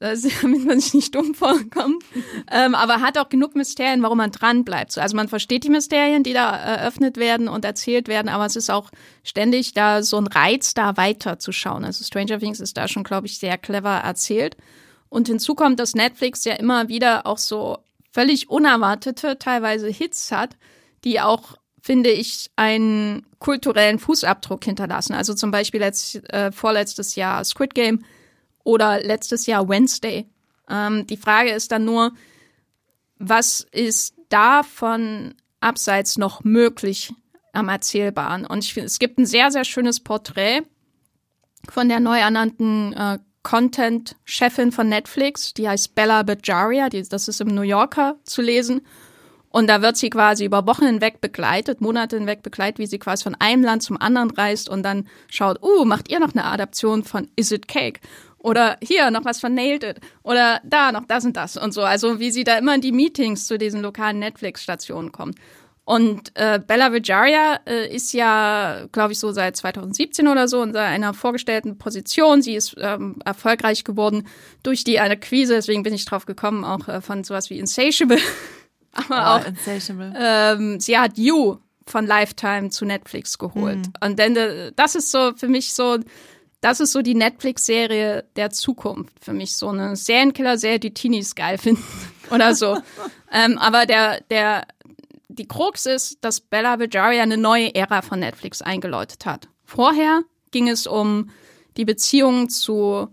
[0.00, 2.04] äh, damit man sich nicht dumm vorkommt,
[2.50, 4.98] ähm, aber hat auch genug Mysterien, warum man dran bleibt.
[4.98, 8.70] Also man versteht die Mysterien, die da eröffnet werden und erzählt werden, aber es ist
[8.70, 8.90] auch
[9.22, 11.84] ständig da so ein Reiz, da weiterzuschauen.
[11.84, 14.56] Also Stranger Things ist da schon, glaube ich, sehr clever erzählt.
[15.08, 17.78] Und hinzu kommt, dass Netflix ja immer wieder auch so
[18.10, 20.56] völlig unerwartete, teilweise Hits hat,
[21.04, 25.14] die auch finde ich, einen kulturellen Fußabdruck hinterlassen.
[25.14, 28.04] Also zum Beispiel letzt, äh, vorletztes Jahr Squid Game
[28.62, 30.26] oder letztes Jahr Wednesday.
[30.70, 32.12] Ähm, die Frage ist dann nur,
[33.18, 37.12] was ist davon abseits noch möglich
[37.52, 38.46] am Erzählbaren?
[38.46, 40.62] Und ich finde, es gibt ein sehr, sehr schönes Porträt
[41.68, 47.40] von der neu ernannten äh, Content-Chefin von Netflix, die heißt Bella Bajaria, die, das ist
[47.40, 48.82] im New Yorker zu lesen.
[49.52, 53.24] Und da wird sie quasi über Wochen hinweg begleitet, Monate hinweg begleitet, wie sie quasi
[53.24, 57.04] von einem Land zum anderen reist und dann schaut, uh, macht ihr noch eine Adaption
[57.04, 58.00] von Is It Cake?
[58.38, 60.00] Oder hier noch was von Nailed It.
[60.22, 61.82] Oder da noch das und das und so.
[61.82, 65.36] Also wie sie da immer in die Meetings zu diesen lokalen Netflix-Stationen kommt.
[65.84, 70.74] Und äh, Bella Vijaria äh, ist ja, glaube ich, so seit 2017 oder so in
[70.76, 72.40] einer vorgestellten Position.
[72.40, 74.26] Sie ist ähm, erfolgreich geworden
[74.62, 78.18] durch die Akquise, deswegen bin ich drauf gekommen, auch äh, von sowas wie Insatiable.
[78.92, 79.40] Aber auch.
[80.14, 83.78] Ähm, sie hat You von Lifetime zu Netflix geholt.
[83.78, 83.92] Mhm.
[84.04, 85.98] Und denn äh, das ist so für mich so,
[86.60, 89.56] das ist so die Netflix-Serie der Zukunft für mich.
[89.56, 91.84] So eine Serienkiller-Serie, die Teenies geil finden
[92.30, 92.78] oder so.
[93.32, 94.66] ähm, aber der, der
[95.28, 99.48] die Krux ist, dass Bella Vijaria eine neue Ära von Netflix eingeläutet hat.
[99.64, 101.30] Vorher ging es um
[101.76, 103.08] die Beziehung zu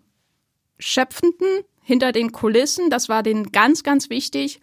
[0.77, 2.89] Schöpfenden hinter den Kulissen.
[2.89, 4.59] Das war denen ganz, ganz wichtig.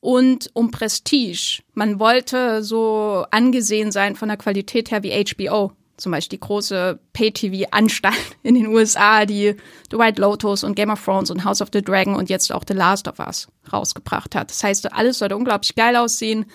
[0.00, 1.62] Und um Prestige.
[1.74, 5.72] Man wollte so angesehen sein von der Qualität her wie HBO.
[5.98, 9.54] Zum Beispiel die große Pay-TV-Anstalt in den USA, die
[9.90, 12.64] The White Lotus und Game of Thrones und House of the Dragon und jetzt auch
[12.66, 14.50] The Last of Us rausgebracht hat.
[14.50, 16.46] Das heißt, alles sollte unglaublich geil aussehen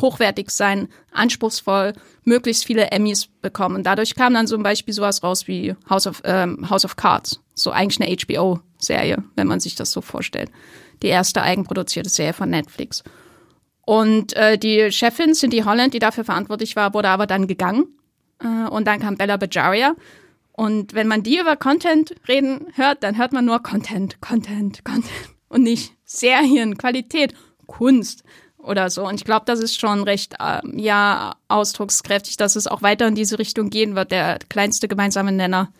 [0.00, 3.76] hochwertig sein, anspruchsvoll, möglichst viele Emmys bekommen.
[3.76, 7.40] Und dadurch kam dann zum Beispiel sowas raus wie House of, ähm, House of Cards.
[7.54, 10.50] So eigentlich eine HBO-Serie, wenn man sich das so vorstellt.
[11.02, 13.02] Die erste eigenproduzierte Serie von Netflix.
[13.86, 17.86] Und äh, die Chefin Cindy Holland, die dafür verantwortlich war, wurde aber dann gegangen.
[18.42, 19.94] Äh, und dann kam Bella Bajaria.
[20.52, 25.10] Und wenn man die über Content reden hört, dann hört man nur Content, Content, Content
[25.48, 27.34] und nicht Serien, Qualität,
[27.66, 28.24] Kunst
[28.58, 29.06] oder so.
[29.06, 33.14] Und ich glaube, das ist schon recht, äh, ja, ausdruckskräftig, dass es auch weiter in
[33.14, 34.10] diese Richtung gehen wird.
[34.10, 35.72] Der kleinste gemeinsame Nenner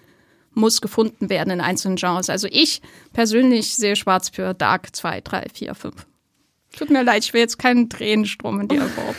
[0.56, 2.30] muss gefunden werden in einzelnen Genres.
[2.30, 2.80] Also ich
[3.12, 6.06] persönlich sehe schwarz für Dark 2, 3, 4, 5.
[6.76, 9.14] Tut mir leid, ich will jetzt keinen Tränenstrom in dir Form.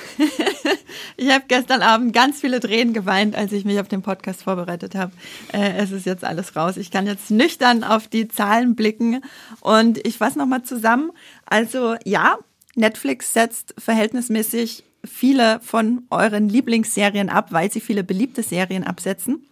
[1.15, 4.95] ich habe gestern Abend ganz viele Tränen geweint, als ich mich auf den Podcast vorbereitet
[4.95, 5.12] habe.
[5.54, 6.78] Äh, es ist jetzt alles raus.
[6.78, 9.21] Ich kann jetzt nüchtern auf die Zahlen blicken
[9.62, 11.12] und ich fasse nochmal zusammen.
[11.45, 12.38] Also ja,
[12.76, 19.47] Netflix setzt verhältnismäßig viele von euren Lieblingsserien ab, weil sie viele beliebte Serien absetzen.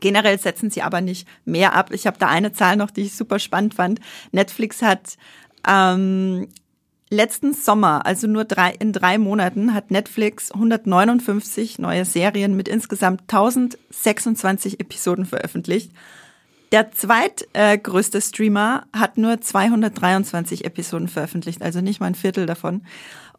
[0.00, 1.90] Generell setzen sie aber nicht mehr ab.
[1.92, 4.00] Ich habe da eine Zahl noch, die ich super spannend fand.
[4.32, 5.16] Netflix hat
[5.66, 6.48] ähm,
[7.10, 13.22] letzten Sommer, also nur drei, in drei Monaten, hat Netflix 159 neue Serien mit insgesamt
[13.22, 15.92] 1026 Episoden veröffentlicht.
[16.72, 22.82] Der zweitgrößte Streamer hat nur 223 Episoden veröffentlicht, also nicht mal ein Viertel davon.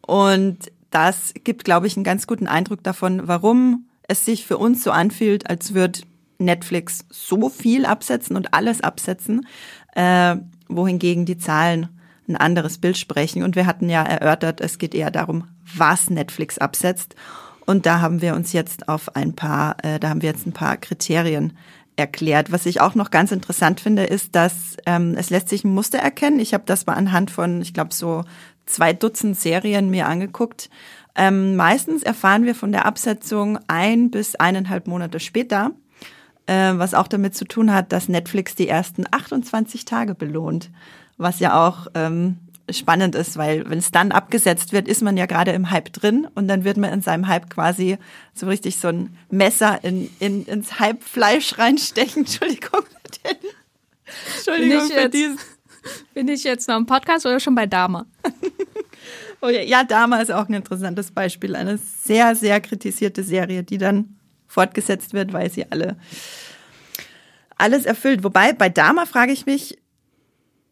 [0.00, 4.82] Und das gibt, glaube ich, einen ganz guten Eindruck davon, warum es sich für uns
[4.82, 6.00] so anfühlt, als würde
[6.38, 9.46] Netflix so viel absetzen und alles absetzen,
[9.94, 10.36] äh,
[10.68, 11.88] wohingegen die Zahlen
[12.28, 13.42] ein anderes Bild sprechen.
[13.42, 17.14] Und wir hatten ja erörtert, es geht eher darum, was Netflix absetzt.
[17.66, 20.52] Und da haben wir uns jetzt auf ein paar, äh, da haben wir jetzt ein
[20.52, 21.56] paar Kriterien
[21.96, 22.52] erklärt.
[22.52, 25.98] Was ich auch noch ganz interessant finde, ist, dass ähm, es lässt sich ein Muster
[25.98, 26.38] erkennen.
[26.38, 28.24] Ich habe das mal anhand von, ich glaube, so
[28.66, 30.70] zwei Dutzend Serien mir angeguckt.
[31.14, 35.72] Ähm, meistens erfahren wir von der Absetzung ein bis eineinhalb Monate später,
[36.48, 40.70] äh, was auch damit zu tun hat, dass Netflix die ersten 28 Tage belohnt,
[41.18, 42.38] was ja auch ähm,
[42.70, 46.26] spannend ist, weil wenn es dann abgesetzt wird, ist man ja gerade im Hype drin
[46.34, 47.98] und dann wird man in seinem Hype quasi
[48.34, 52.22] so richtig so ein Messer in, in, ins Hype-Fleisch reinstechen.
[52.26, 52.82] Entschuldigung.
[54.36, 55.38] Entschuldigung bin ich, jetzt, diesen.
[56.14, 58.06] bin ich jetzt noch im Podcast oder schon bei Dama?
[59.42, 61.56] oh ja, ja, Dama ist auch ein interessantes Beispiel.
[61.56, 64.17] Eine sehr, sehr kritisierte Serie, die dann
[64.48, 65.96] fortgesetzt wird, weil sie alle
[67.58, 68.24] alles erfüllt.
[68.24, 69.78] Wobei bei Dama frage ich mich,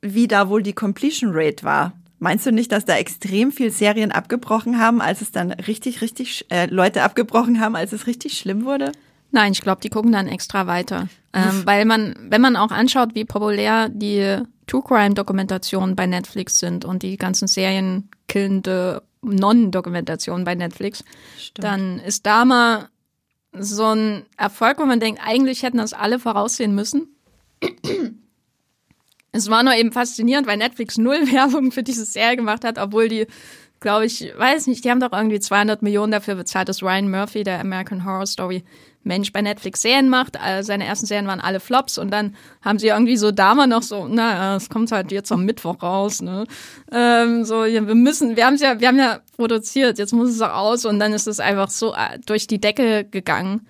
[0.00, 1.92] wie da wohl die Completion Rate war.
[2.18, 6.46] Meinst du nicht, dass da extrem viel Serien abgebrochen haben, als es dann richtig, richtig
[6.48, 8.92] äh, Leute abgebrochen haben, als es richtig schlimm wurde?
[9.32, 11.08] Nein, ich glaube, die gucken dann extra weiter.
[11.34, 16.58] Ähm, weil man, wenn man auch anschaut, wie populär die True Crime Dokumentationen bei Netflix
[16.58, 21.04] sind und die ganzen serienkillende Non-Dokumentationen bei Netflix,
[21.38, 21.64] Stimmt.
[21.64, 22.88] dann ist da mal
[23.58, 27.08] so ein Erfolg, wo man denkt, eigentlich hätten das alle voraussehen müssen.
[29.32, 33.08] Es war nur eben faszinierend, weil Netflix null Werbung für diese Serie gemacht hat, obwohl
[33.08, 33.26] die,
[33.80, 37.44] glaube ich, weiß nicht, die haben doch irgendwie 200 Millionen dafür bezahlt, dass Ryan Murphy,
[37.44, 38.64] der American Horror Story
[39.06, 40.38] Mensch bei Netflix Serien macht.
[40.38, 43.82] Also seine ersten Serien waren alle Flops und dann haben sie irgendwie so damals noch
[43.82, 46.44] so, na, es kommt halt jetzt am Mittwoch raus, ne?
[46.92, 50.42] Ähm, so, ja, wir müssen, wir haben ja, wir haben ja produziert, jetzt muss es
[50.42, 53.66] auch aus und dann ist es einfach so äh, durch die Decke gegangen.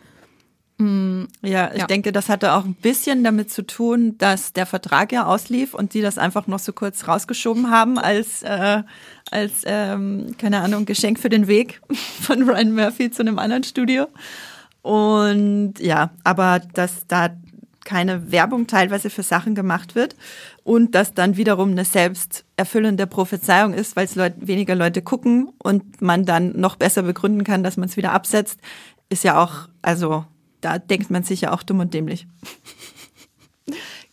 [0.78, 1.86] Mm, ja, ich ja.
[1.86, 5.94] denke, das hatte auch ein bisschen damit zu tun, dass der Vertrag ja auslief und
[5.94, 8.82] die das einfach noch so kurz rausgeschoben haben als, äh,
[9.30, 11.80] als ähm, keine Ahnung, Geschenk für den Weg
[12.20, 14.06] von Ryan Murphy zu einem anderen Studio.
[14.86, 17.30] Und ja, aber dass da
[17.84, 20.14] keine Werbung teilweise für Sachen gemacht wird
[20.62, 26.00] und das dann wiederum eine selbsterfüllende Prophezeiung ist, weil es Leut weniger Leute gucken und
[26.00, 28.60] man dann noch besser begründen kann, dass man es wieder absetzt,
[29.08, 30.24] ist ja auch, also
[30.60, 32.28] da denkt man sich ja auch dumm und dämlich.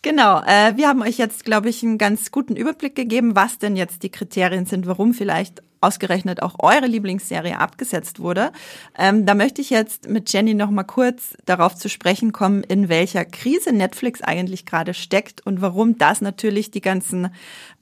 [0.04, 3.78] Genau, äh, wir haben euch jetzt, glaube ich, einen ganz guten Überblick gegeben, was denn
[3.78, 8.52] jetzt die Kriterien sind, warum vielleicht ausgerechnet auch eure Lieblingsserie abgesetzt wurde.
[8.98, 12.90] Ähm, da möchte ich jetzt mit Jenny noch mal kurz darauf zu sprechen kommen, in
[12.90, 17.34] welcher Krise Netflix eigentlich gerade steckt und warum das natürlich die ganzen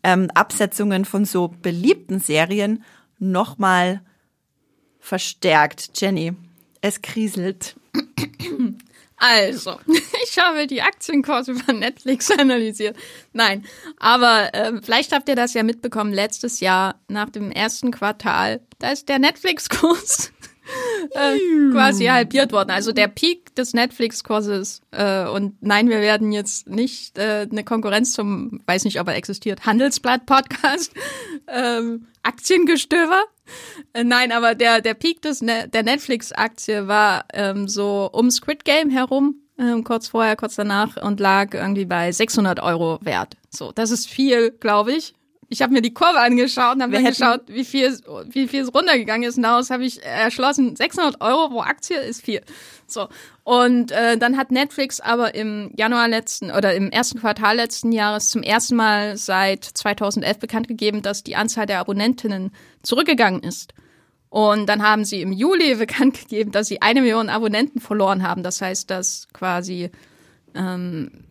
[0.04, 2.84] ähm, Absetzungen von so beliebten Serien
[3.18, 4.02] noch mal
[5.00, 5.90] verstärkt.
[6.00, 6.34] Jenny,
[6.82, 7.76] es kriselt.
[9.24, 9.80] Also,
[10.24, 12.98] ich habe die Aktienkurse über Netflix analysiert.
[13.34, 13.64] Nein,
[14.00, 18.92] aber äh, vielleicht habt ihr das ja mitbekommen, letztes Jahr nach dem ersten Quartal, da
[18.92, 20.34] ist der Netflix-Kurs
[21.12, 21.38] äh,
[21.72, 22.72] quasi halbiert worden.
[22.72, 24.82] Also der Peak des Netflix-Kurses.
[24.92, 29.16] Äh, und nein, wir werden jetzt nicht äh, eine Konkurrenz zum, weiß nicht, ob er
[29.16, 30.94] existiert, Handelsblatt-Podcast,
[31.48, 33.24] ähm, Aktiengestöber.
[33.94, 38.64] Äh, nein, aber der, der Peak des ne der Netflix-Aktie war ähm, so um Squid
[38.64, 43.38] Game herum, ähm, kurz vorher, kurz danach und lag irgendwie bei 600 Euro wert.
[43.50, 45.14] So, das ist viel, glaube ich.
[45.54, 48.74] Ich habe mir die Kurve angeschaut und habe mir geschaut, wie viel, wie viel es
[48.74, 49.36] runtergegangen ist.
[49.36, 52.40] Und daraus habe ich erschlossen, 600 Euro pro Aktie ist viel.
[52.88, 53.10] So.
[53.44, 58.30] Und äh, dann hat Netflix aber im Januar letzten oder im ersten Quartal letzten Jahres
[58.30, 63.74] zum ersten Mal seit 2011 bekannt gegeben, dass die Anzahl der Abonnentinnen zurückgegangen ist.
[64.30, 68.42] Und dann haben sie im Juli bekannt gegeben, dass sie eine Million Abonnenten verloren haben.
[68.42, 69.92] Das heißt, dass quasi
[70.56, 71.26] ähm,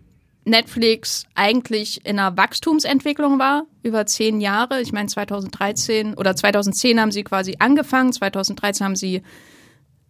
[0.44, 4.81] Netflix eigentlich in einer Wachstumsentwicklung war über zehn Jahre.
[4.81, 9.22] Ich meine, 2013 oder 2010 haben sie quasi angefangen, 2013 haben sie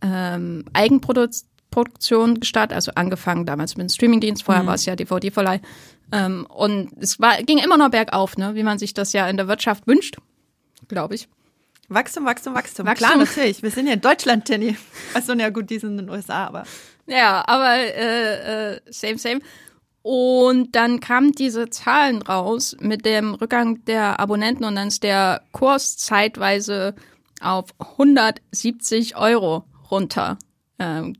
[0.02, 4.68] ähm, Eigenproduktion gestartet, also angefangen damals mit dem Streamingdienst, vorher mhm.
[4.68, 5.60] war es ja DVD-Verleih.
[6.12, 9.36] Ähm, und es war, ging immer noch bergauf, ne, wie man sich das ja in
[9.36, 10.16] der Wirtschaft wünscht,
[10.88, 11.28] glaube ich.
[11.88, 12.86] Wachstum, Wachstum, Wachstum.
[12.86, 13.08] Wachstum.
[13.08, 13.64] Klar, natürlich.
[13.64, 14.76] Wir sind ja in Deutschland, Jenny.
[15.12, 16.62] Also, ja gut, die sind in den USA, aber.
[17.06, 19.40] Ja, aber äh, äh, same, same.
[20.02, 25.42] Und dann kamen diese Zahlen raus mit dem Rückgang der Abonnenten und dann ist der
[25.52, 26.94] Kurs zeitweise
[27.40, 30.38] auf 170 Euro runter.
[30.80, 31.14] Ähm,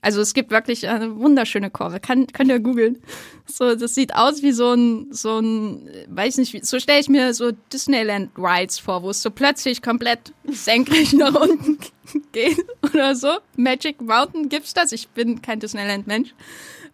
[0.00, 2.00] also es gibt wirklich eine wunderschöne Kurve.
[2.00, 2.98] Kann, könnt ihr googeln.
[3.46, 7.32] So, das sieht aus wie so ein, so ein, weiß nicht, so stelle ich mir
[7.32, 11.78] so Disneyland Rides vor, wo es so plötzlich komplett senkrecht nach unten
[12.32, 13.28] geht oder so.
[13.56, 14.90] Magic Mountain gibt's das.
[14.90, 16.34] Ich bin kein Disneyland-Mensch.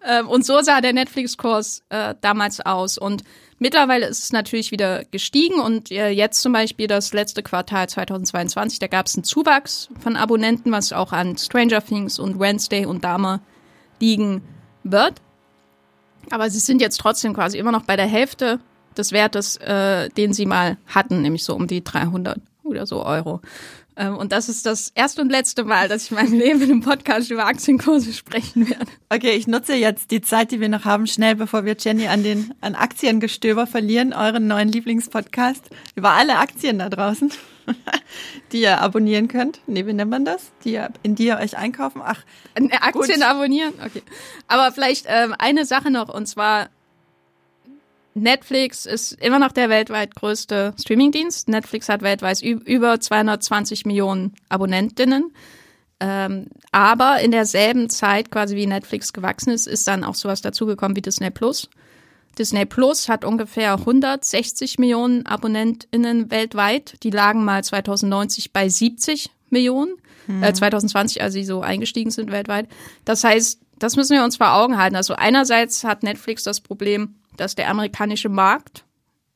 [0.06, 2.98] Ähm, und so sah der Netflix-Kurs äh, damals aus.
[2.98, 3.22] Und
[3.58, 8.78] mittlerweile ist es natürlich wieder gestiegen und äh, jetzt zum Beispiel das letzte Quartal 2022,
[8.78, 13.04] da gab es einen Zuwachs von Abonnenten, was auch an Stranger Things und Wednesday und
[13.04, 13.40] Dama
[14.00, 14.42] liegen
[14.84, 15.20] wird.
[16.30, 18.60] Aber sie sind jetzt trotzdem quasi immer noch bei der Hälfte
[18.96, 23.40] des Wertes, äh, den sie mal hatten, nämlich so um die 300 oder so Euro.
[23.96, 26.70] Ähm, und das ist das erste und letzte Mal, dass ich in meinem Leben in
[26.70, 28.86] einem Podcast über Aktienkurse sprechen werde.
[29.08, 32.22] Okay, ich nutze jetzt die Zeit, die wir noch haben, schnell, bevor wir Jenny an
[32.22, 37.32] den an Aktiengestöber verlieren, euren neuen Lieblingspodcast über alle Aktien da draußen,
[38.52, 39.60] die ihr abonnieren könnt.
[39.66, 40.52] Nee, wie nennt man das?
[40.64, 42.00] Die ihr, in die ihr euch einkaufen?
[42.04, 42.22] Ach,
[42.54, 43.22] Aktien gut.
[43.22, 43.74] abonnieren?
[43.84, 44.02] Okay.
[44.46, 46.68] Aber vielleicht ähm, eine Sache noch, und zwar
[48.14, 51.48] Netflix ist immer noch der weltweit größte Streamingdienst.
[51.48, 55.32] Netflix hat weltweit über 220 Millionen Abonnentinnen.
[56.00, 60.96] Ähm, aber in derselben Zeit, quasi wie Netflix gewachsen ist, ist dann auch sowas dazugekommen
[60.96, 61.68] wie Disney Plus.
[62.38, 66.94] Disney Plus hat ungefähr 160 Millionen AbonnentInnen weltweit.
[67.02, 69.96] Die lagen mal 2090 bei 70 Millionen.
[70.26, 70.42] Hm.
[70.42, 72.68] Äh, 2020, als sie so eingestiegen sind weltweit.
[73.04, 74.96] Das heißt, das müssen wir uns vor Augen halten.
[74.96, 78.84] Also einerseits hat Netflix das Problem, dass der amerikanische Markt,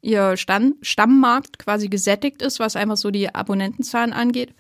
[0.03, 4.55] ihr Stamm, Stammmarkt quasi gesättigt ist, was einfach so die Abonnentenzahlen angeht.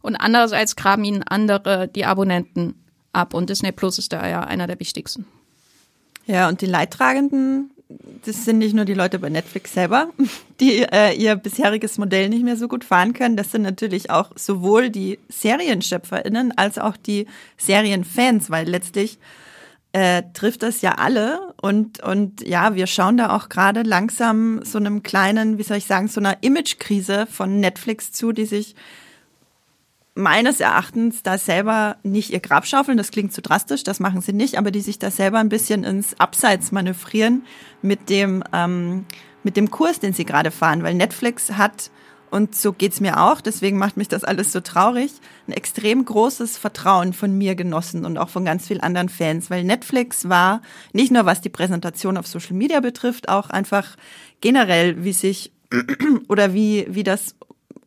[0.00, 2.74] Und andererseits graben ihnen andere die Abonnenten
[3.12, 3.34] ab.
[3.34, 5.26] Und Disney Plus ist da ja einer der wichtigsten.
[6.26, 7.70] Ja, und die Leidtragenden,
[8.24, 10.10] das sind nicht nur die Leute bei Netflix selber,
[10.60, 13.36] die äh, ihr bisheriges Modell nicht mehr so gut fahren können.
[13.36, 17.26] Das sind natürlich auch sowohl die SerienschöpferInnen als auch die
[17.56, 19.18] Serienfans, weil letztlich
[19.92, 24.76] äh, trifft das ja alle und, und ja, wir schauen da auch gerade langsam so
[24.76, 28.74] einem kleinen, wie soll ich sagen, so einer Imagekrise von Netflix zu, die sich
[30.14, 34.34] meines Erachtens da selber nicht ihr Grab schaufeln, das klingt zu drastisch, das machen sie
[34.34, 37.46] nicht, aber die sich da selber ein bisschen ins Abseits manövrieren
[37.80, 39.06] mit dem, ähm,
[39.42, 41.90] mit dem Kurs, den sie gerade fahren, weil Netflix hat
[42.34, 45.12] und so geht's mir auch, deswegen macht mich das alles so traurig,
[45.46, 49.62] ein extrem großes Vertrauen von mir genossen und auch von ganz vielen anderen Fans, weil
[49.62, 50.60] Netflix war
[50.92, 53.94] nicht nur was die Präsentation auf Social Media betrifft, auch einfach
[54.40, 55.52] generell, wie sich
[56.28, 57.36] oder wie, wie das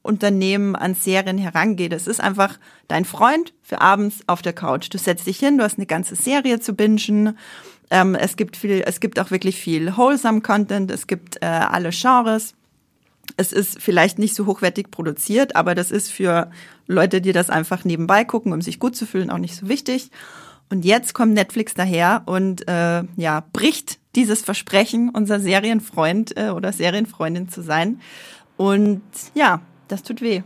[0.01, 1.91] Unternehmen an Serien herangeht.
[1.91, 4.87] Es ist einfach dein Freund für abends auf der Couch.
[4.89, 7.37] Du setzt dich hin, du hast eine ganze Serie zu bingen.
[7.89, 10.89] Ähm, es gibt viel, es gibt auch wirklich viel wholesome Content.
[10.89, 12.53] Es gibt äh, alle Genres.
[13.37, 16.49] Es ist vielleicht nicht so hochwertig produziert, aber das ist für
[16.87, 20.09] Leute, die das einfach nebenbei gucken, um sich gut zu fühlen, auch nicht so wichtig.
[20.69, 26.73] Und jetzt kommt Netflix daher und äh, ja bricht dieses Versprechen, unser Serienfreund äh, oder
[26.73, 28.01] Serienfreundin zu sein.
[28.57, 30.41] Und ja, das tut weh.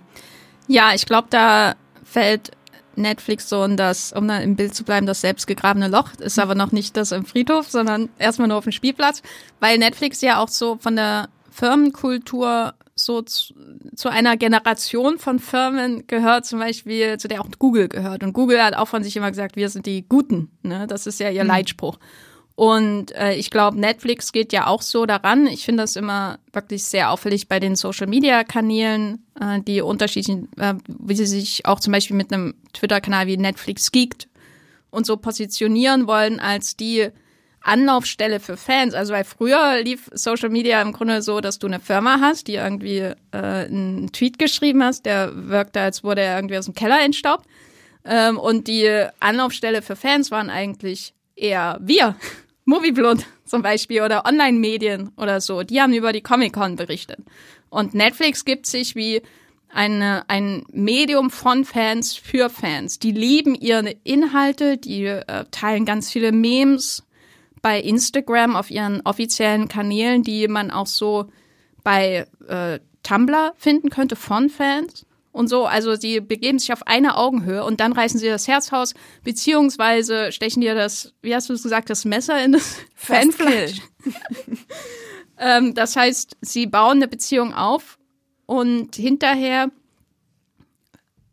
[0.67, 2.51] Ja, ich glaube, da fällt
[2.95, 6.13] Netflix so in das, um da im Bild zu bleiben, das selbstgegrabene Loch.
[6.19, 9.21] Ist aber noch nicht das im Friedhof, sondern erstmal nur auf dem Spielplatz,
[9.59, 13.53] weil Netflix ja auch so von der Firmenkultur so zu,
[13.95, 18.23] zu, einer Generation von Firmen gehört, zum Beispiel, zu der auch Google gehört.
[18.23, 20.51] Und Google hat auch von sich immer gesagt, wir sind die Guten.
[20.63, 20.87] Ne?
[20.87, 21.49] Das ist ja ihr mhm.
[21.49, 21.97] Leitspruch.
[22.55, 25.47] Und äh, ich glaube, Netflix geht ja auch so daran.
[25.47, 31.15] Ich finde das immer wirklich sehr auffällig bei den Social-Media-Kanälen, äh, die unterschiedlichen, äh, wie
[31.15, 34.27] sie sich auch zum Beispiel mit einem Twitter-Kanal wie Netflix Geeked
[34.91, 37.09] und so positionieren wollen als die
[37.61, 38.93] Anlaufstelle für Fans.
[38.93, 42.55] Also weil früher lief Social Media im Grunde so, dass du eine Firma hast, die
[42.55, 47.01] irgendwie äh, einen Tweet geschrieben hast, der wirkte, als wurde er irgendwie aus dem Keller
[47.01, 47.45] entstaubt.
[48.03, 52.15] Ähm, und die Anlaufstelle für Fans waren eigentlich eher wir.
[52.65, 55.63] Movieblood zum Beispiel oder Online-Medien oder so.
[55.63, 57.19] Die haben über die Comic-Con berichtet.
[57.69, 59.21] Und Netflix gibt sich wie
[59.73, 62.99] eine, ein Medium von Fans für Fans.
[62.99, 67.03] Die lieben ihre Inhalte, die äh, teilen ganz viele Memes,
[67.61, 71.27] bei Instagram auf ihren offiziellen Kanälen, die man auch so
[71.83, 75.65] bei äh, Tumblr finden könnte von Fans und so.
[75.65, 78.93] Also sie begeben sich auf eine Augenhöhe und dann reißen sie das Herzhaus,
[79.23, 83.81] beziehungsweise stechen dir das, wie hast du es gesagt, das Messer in das Fanfleisch.
[85.37, 87.97] ähm, das heißt, sie bauen eine Beziehung auf
[88.45, 89.71] und hinterher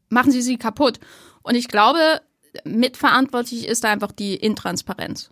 [0.08, 1.00] machen sie sie kaputt.
[1.42, 2.20] Und ich glaube,
[2.64, 5.30] mitverantwortlich ist da einfach die Intransparenz.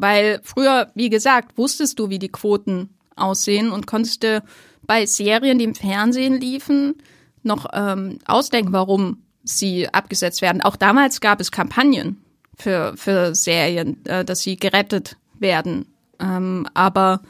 [0.00, 4.42] Weil früher, wie gesagt, wusstest du, wie die Quoten aussehen und konntest du
[4.82, 6.94] bei Serien, die im Fernsehen liefen,
[7.42, 10.62] noch ähm, ausdenken, warum sie abgesetzt werden.
[10.62, 12.22] Auch damals gab es Kampagnen
[12.56, 15.86] für, für Serien, äh, dass sie gerettet werden.
[16.18, 17.20] Ähm, aber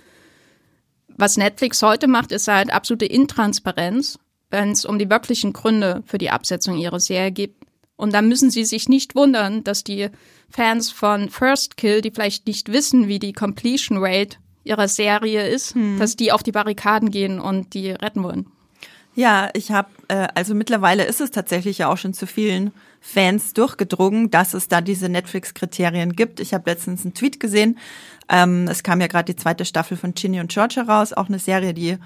[1.08, 4.18] was Netflix heute macht, ist halt absolute Intransparenz,
[4.50, 7.54] wenn es um die wirklichen Gründe für die Absetzung ihrer Serie geht.
[8.00, 10.08] Und da müssen sie sich nicht wundern, dass die
[10.48, 15.74] Fans von First Kill, die vielleicht nicht wissen, wie die Completion Rate ihrer Serie ist,
[15.74, 15.98] hm.
[15.98, 18.46] dass die auf die Barrikaden gehen und die retten wollen.
[19.14, 23.54] Ja, ich habe, äh, also mittlerweile ist es tatsächlich ja auch schon zu vielen Fans
[23.54, 26.40] durchgedrungen, dass es da diese Netflix-Kriterien gibt.
[26.40, 27.78] Ich habe letztens einen Tweet gesehen.
[28.28, 31.38] Ähm, es kam ja gerade die zweite Staffel von Ginny und George heraus, auch eine
[31.38, 31.98] Serie, die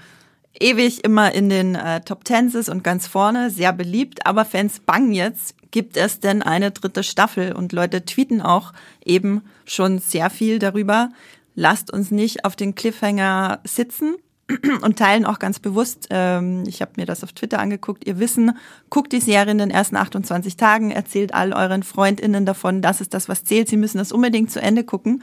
[0.61, 4.27] ewig immer in den äh, Top Tens ist und ganz vorne, sehr beliebt.
[4.27, 7.53] Aber Fans bangen jetzt, gibt es denn eine dritte Staffel?
[7.53, 8.73] Und Leute tweeten auch
[9.05, 11.11] eben schon sehr viel darüber.
[11.55, 14.17] Lasst uns nicht auf den Cliffhanger sitzen
[14.83, 18.59] und teilen auch ganz bewusst, ähm, ich habe mir das auf Twitter angeguckt, ihr Wissen,
[18.91, 23.15] guckt die Serie in den ersten 28 Tagen, erzählt all euren FreundInnen davon, das ist
[23.15, 25.23] das, was zählt, sie müssen das unbedingt zu Ende gucken.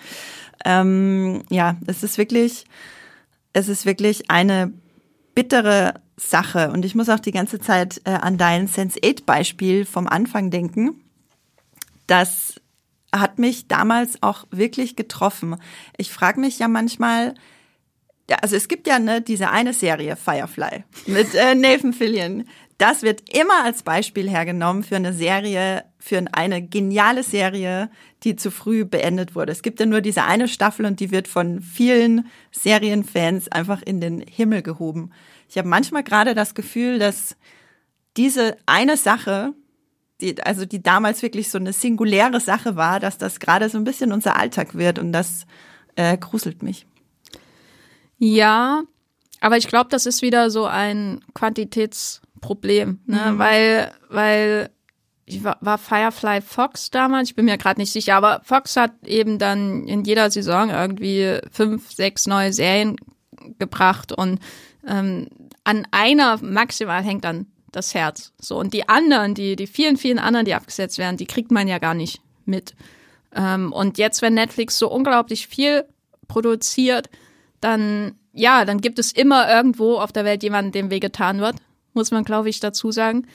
[0.65, 2.65] Ähm, ja, es ist wirklich,
[3.53, 4.73] es ist wirklich eine
[5.35, 6.71] bittere Sache.
[6.71, 11.01] Und ich muss auch die ganze Zeit äh, an dein Sense8-Beispiel vom Anfang denken.
[12.07, 12.55] Das
[13.13, 15.57] hat mich damals auch wirklich getroffen.
[15.97, 17.33] Ich frage mich ja manchmal,
[18.41, 22.47] also es gibt ja ne, diese eine Serie Firefly mit äh, Nathan Fillion.
[22.77, 27.91] Das wird immer als Beispiel hergenommen für eine Serie, für eine geniale Serie,
[28.23, 29.51] die zu früh beendet wurde.
[29.51, 33.99] Es gibt ja nur diese eine Staffel und die wird von vielen Serienfans einfach in
[33.99, 35.11] den Himmel gehoben.
[35.49, 37.35] Ich habe manchmal gerade das Gefühl, dass
[38.17, 39.53] diese eine Sache,
[40.21, 43.83] die, also die damals wirklich so eine singuläre Sache war, dass das gerade so ein
[43.83, 45.45] bisschen unser Alltag wird und das
[45.95, 46.85] äh, gruselt mich.
[48.17, 48.83] Ja,
[49.39, 53.31] aber ich glaube, das ist wieder so ein Quantitätsproblem, ne?
[53.31, 53.39] Mhm.
[53.39, 54.69] weil, weil
[55.25, 58.91] ich war, war Firefly Fox damals, ich bin mir gerade nicht sicher, aber Fox hat
[59.05, 62.97] eben dann in jeder Saison irgendwie fünf, sechs neue Serien
[63.59, 64.39] gebracht und
[64.87, 65.27] ähm,
[65.63, 68.33] an einer maximal hängt dann das Herz.
[68.39, 71.67] So, und die anderen, die, die vielen, vielen anderen, die abgesetzt werden, die kriegt man
[71.67, 72.75] ja gar nicht mit.
[73.33, 75.85] Ähm, und jetzt, wenn Netflix so unglaublich viel
[76.27, 77.09] produziert,
[77.61, 81.55] dann, ja, dann gibt es immer irgendwo auf der Welt jemanden, dem wehgetan wird,
[81.93, 83.27] muss man, glaube ich, dazu sagen.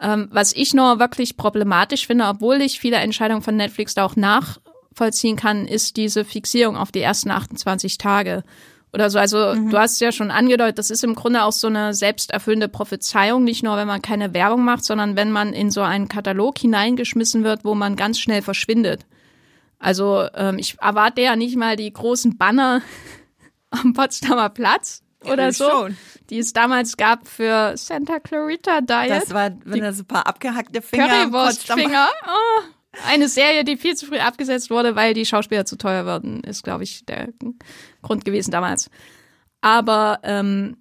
[0.00, 4.16] Ähm, was ich nur wirklich problematisch finde, obwohl ich viele Entscheidungen von Netflix da auch
[4.16, 8.44] nachvollziehen kann, ist diese Fixierung auf die ersten 28 Tage
[8.92, 9.18] oder so.
[9.18, 9.70] Also mhm.
[9.70, 13.42] du hast es ja schon angedeutet, das ist im Grunde auch so eine selbsterfüllende Prophezeiung,
[13.42, 17.42] nicht nur wenn man keine Werbung macht, sondern wenn man in so einen Katalog hineingeschmissen
[17.42, 19.04] wird, wo man ganz schnell verschwindet.
[19.80, 22.82] Also ähm, ich erwarte ja nicht mal die großen Banner
[23.70, 25.96] am Potsdamer Platz oder so, schon.
[26.30, 29.10] die es damals gab für Santa Clarita Diet.
[29.10, 31.08] Das war, wenn da so ein paar abgehackte Finger.
[31.08, 32.08] Currywurstfinger.
[32.26, 32.62] Oh,
[33.06, 36.64] eine Serie, die viel zu früh abgesetzt wurde, weil die Schauspieler zu teuer wurden, ist,
[36.64, 37.28] glaube ich, der
[38.02, 38.90] Grund gewesen damals.
[39.60, 40.76] Aber ähm,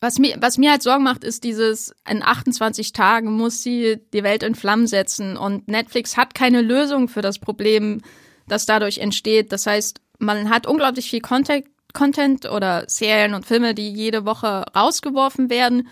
[0.00, 4.22] was mir, was mir halt Sorgen macht, ist dieses, in 28 Tagen muss sie die
[4.22, 8.02] Welt in Flammen setzen und Netflix hat keine Lösung für das Problem,
[8.46, 9.52] das dadurch entsteht.
[9.52, 14.64] Das heißt, man hat unglaublich viel Content, Content oder Serien und Filme, die jede Woche
[14.76, 15.88] rausgeworfen werden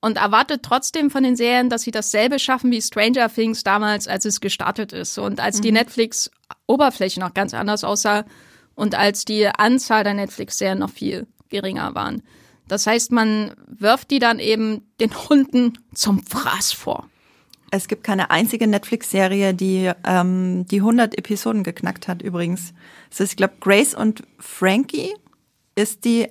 [0.00, 4.24] und erwartet trotzdem von den Serien, dass sie dasselbe schaffen wie Stranger Things damals, als
[4.24, 5.62] es gestartet ist und als mhm.
[5.62, 8.24] die Netflix-Oberfläche noch ganz anders aussah
[8.74, 12.22] und als die Anzahl der Netflix-Serien noch viel geringer waren.
[12.68, 17.08] Das heißt, man wirft die dann eben den Hunden zum Fraß vor.
[17.70, 22.72] Es gibt keine einzige Netflix-Serie, die ähm, die 100 Episoden geknackt hat übrigens.
[23.10, 25.14] Es ist, ich glaube, Grace und Frankie
[25.78, 26.28] ist die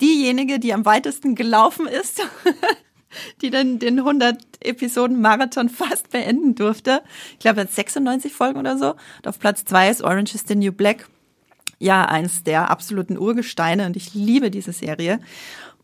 [0.00, 2.22] diejenige, die am weitesten gelaufen ist.
[3.42, 7.02] die dann den 100 Episoden Marathon fast beenden durfte.
[7.32, 8.90] Ich glaube, hat 96 Folgen oder so.
[8.90, 11.08] Und auf Platz zwei ist Orange is the New Black.
[11.80, 15.18] Ja, eins der absoluten Urgesteine und ich liebe diese Serie.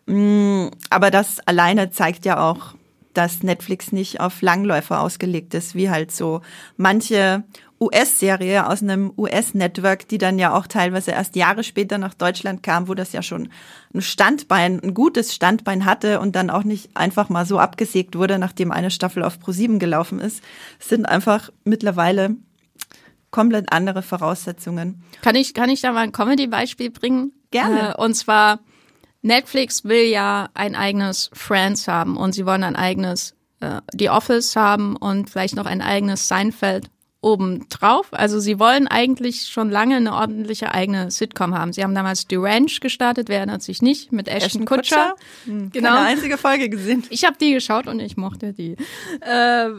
[0.07, 2.75] Mm, aber das alleine zeigt ja auch,
[3.13, 6.43] dass Netflix nicht auf Langläufer ausgelegt ist, wie halt so
[6.77, 7.45] manche
[7.81, 12.89] US-Serie aus einem US-Network, die dann ja auch teilweise erst Jahre später nach Deutschland kam,
[12.89, 13.51] wo das ja schon
[13.95, 18.39] ein Standbein, ein gutes Standbein hatte und dann auch nicht einfach mal so abgesägt wurde,
[18.39, 20.43] nachdem eine Staffel auf Pro7 gelaufen ist,
[20.79, 22.37] sind einfach mittlerweile
[23.31, 25.03] komplett andere Voraussetzungen.
[25.20, 27.33] Kann ich, kann ich da mal ein Comedy-Beispiel bringen?
[27.51, 27.95] Gerne.
[27.95, 28.61] Äh, und zwar,
[29.20, 34.57] Netflix will ja ein eigenes Friends haben und sie wollen ein eigenes äh, The Office
[34.57, 36.89] haben und vielleicht noch ein eigenes Seinfeld
[37.27, 38.07] obendrauf.
[38.12, 41.72] Also sie wollen eigentlich schon lange eine ordentliche eigene Sitcom haben.
[41.72, 44.97] Sie haben damals The Ranch gestartet, wer erinnert sich nicht, mit Ashton, Ashton Kutscher.
[45.11, 45.14] Kutscher.
[45.47, 45.89] Hm, genau.
[45.91, 47.05] Keine einzige Folge gesehen.
[47.11, 48.77] Ich habe die geschaut und ich mochte die.
[49.20, 49.70] Äh,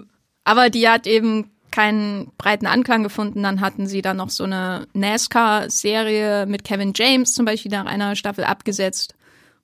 [0.43, 3.43] aber die hat eben keinen breiten Anklang gefunden.
[3.43, 8.17] Dann hatten sie dann noch so eine NASCAR-Serie mit Kevin James zum Beispiel nach einer
[8.17, 9.15] Staffel abgesetzt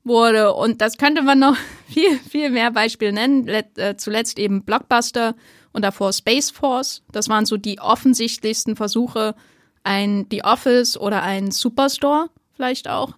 [0.06, 0.54] wurde.
[0.54, 1.58] Und das könnte man noch
[1.90, 3.44] viel, viel mehr Beispiele nennen.
[3.44, 5.36] Let, äh, zuletzt eben Blockbuster
[5.74, 7.04] und davor Space Force.
[7.12, 9.36] Das waren so die offensichtlichsten Versuche,
[9.84, 13.16] ein The Office oder ein Superstore vielleicht auch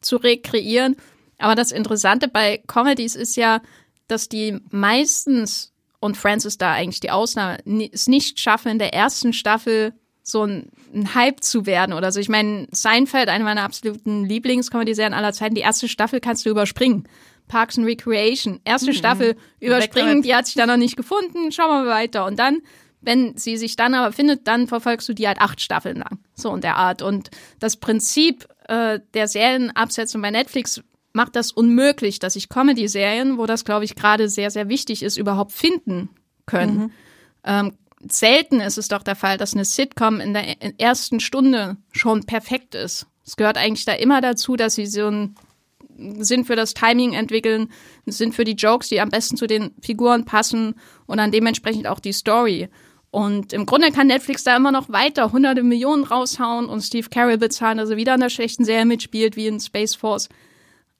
[0.00, 0.96] zu rekreieren.
[1.38, 3.60] Aber das Interessante bei Comedies ist ja,
[4.08, 7.58] dass die meistens, und Friends ist da eigentlich die Ausnahme,
[7.92, 9.92] es nicht schaffen, in der ersten Staffel
[10.22, 12.20] so ein, ein Hype zu werden oder so.
[12.20, 17.06] Ich meine, Seinfeld, eine meiner absoluten Lieblingskomödie-Serien aller Zeiten, die erste Staffel kannst du überspringen.
[17.48, 18.60] Parks and Recreation.
[18.64, 18.96] Erste mhm.
[18.96, 22.26] Staffel überspringen, die hat sich da noch nicht gefunden, schauen wir mal weiter.
[22.26, 22.58] Und dann,
[23.00, 26.18] wenn sie sich dann aber findet, dann verfolgst du die halt acht Staffeln lang.
[26.34, 27.02] So in der Art.
[27.02, 30.82] Und das Prinzip äh, der Serienabsetzung bei Netflix
[31.12, 35.16] macht das unmöglich, dass sich Comedy-Serien, wo das, glaube ich, gerade sehr, sehr wichtig ist,
[35.16, 36.10] überhaupt finden
[36.44, 36.76] können.
[36.76, 36.90] Mhm.
[37.44, 37.72] Ähm,
[38.10, 42.74] selten ist es doch der Fall, dass eine Sitcom in der ersten Stunde schon perfekt
[42.74, 43.06] ist.
[43.24, 45.34] Es gehört eigentlich da immer dazu, dass sie so ein
[46.18, 47.70] Sinn für das Timing entwickeln,
[48.06, 50.74] Sinn für die Jokes, die am besten zu den Figuren passen
[51.06, 52.68] und dann dementsprechend auch die Story.
[53.10, 57.38] Und im Grunde kann Netflix da immer noch weiter hunderte Millionen raushauen und Steve Carell
[57.38, 60.28] bezahlen, dass er wieder in der schlechten Serie mitspielt, wie in Space Force.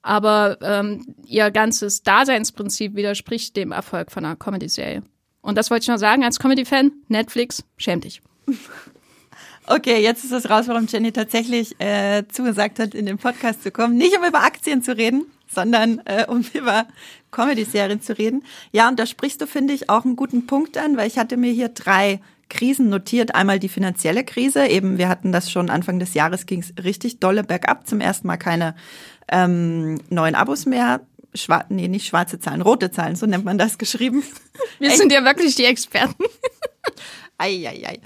[0.02, 5.02] Aber ähm, ihr ganzes Daseinsprinzip widerspricht dem Erfolg von einer Comedy-Serie.
[5.42, 8.22] Und das wollte ich noch sagen als Comedy-Fan, Netflix, schäm dich.
[9.68, 13.72] Okay, jetzt ist es raus, warum Jenny tatsächlich äh, zugesagt hat, in den Podcast zu
[13.72, 13.96] kommen.
[13.96, 16.86] Nicht um über Aktien zu reden, sondern äh, um über
[17.32, 18.44] Comedy-Serien zu reden.
[18.70, 21.36] Ja, und da sprichst du, finde ich, auch einen guten Punkt an, weil ich hatte
[21.36, 23.34] mir hier drei Krisen notiert.
[23.34, 24.68] Einmal die finanzielle Krise.
[24.68, 27.88] Eben, wir hatten das schon Anfang des Jahres, ging es richtig dolle bergab.
[27.88, 28.76] Zum ersten Mal keine
[29.28, 31.00] ähm, neuen Abos mehr.
[31.34, 34.22] Schwa nee, nicht schwarze Zahlen, rote Zahlen, so nennt man das geschrieben.
[34.78, 36.24] Wir sind ja wirklich die Experten.
[37.38, 37.68] Eieiei.
[37.68, 38.00] Ei, ei.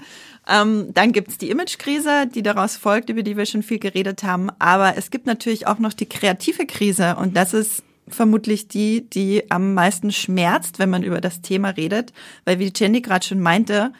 [0.47, 4.49] Ähm, dann gibt's die Imagekrise, die daraus folgt, über die wir schon viel geredet haben.
[4.59, 9.49] Aber es gibt natürlich auch noch die kreative Krise und das ist vermutlich die, die
[9.49, 12.11] am meisten schmerzt, wenn man über das Thema redet,
[12.45, 13.93] weil wie Jenny gerade schon meinte,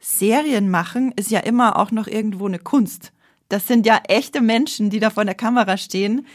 [0.00, 3.12] Serien machen ist ja immer auch noch irgendwo eine Kunst.
[3.48, 6.26] Das sind ja echte Menschen, die da vor der Kamera stehen,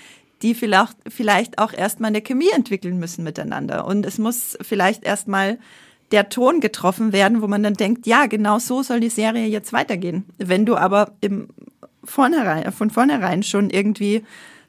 [0.42, 3.86] die vielleicht, vielleicht auch erstmal eine Chemie entwickeln müssen miteinander.
[3.86, 5.60] Und es muss vielleicht erstmal
[6.12, 9.74] der Ton getroffen werden, wo man dann denkt, ja, genau so soll die Serie jetzt
[9.74, 10.26] weitergehen.
[10.38, 11.50] Wenn du aber im
[12.04, 14.24] vornherein, von vornherein schon irgendwie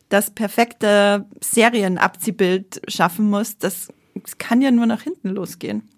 [0.08, 3.88] das perfekte Serienabziehbild schaffen musst, das,
[4.36, 5.88] kann ja nur nach hinten losgehen.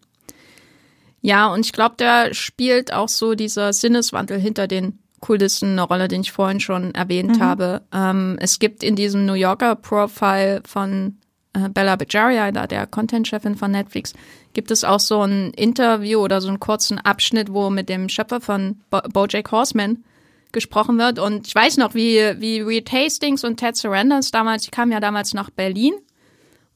[1.23, 6.09] Ja, und ich glaube, da spielt auch so dieser Sinneswandel hinter den Kulissen eine Rolle,
[6.09, 7.43] den ich vorhin schon erwähnt mhm.
[7.43, 7.83] habe.
[7.93, 11.19] Ähm, es gibt in diesem New Yorker Profile von
[11.55, 14.15] äh, Bella Bajaria, da der Content-Chefin von Netflix,
[14.53, 18.41] gibt es auch so ein Interview oder so einen kurzen Abschnitt, wo mit dem Schöpfer
[18.41, 20.05] von Bo Bojack Horseman
[20.53, 21.19] gesprochen wird.
[21.19, 25.01] Und ich weiß noch, wie, wie Reed Hastings und Ted Surrenders damals, die kamen ja
[25.01, 25.95] damals nach Berlin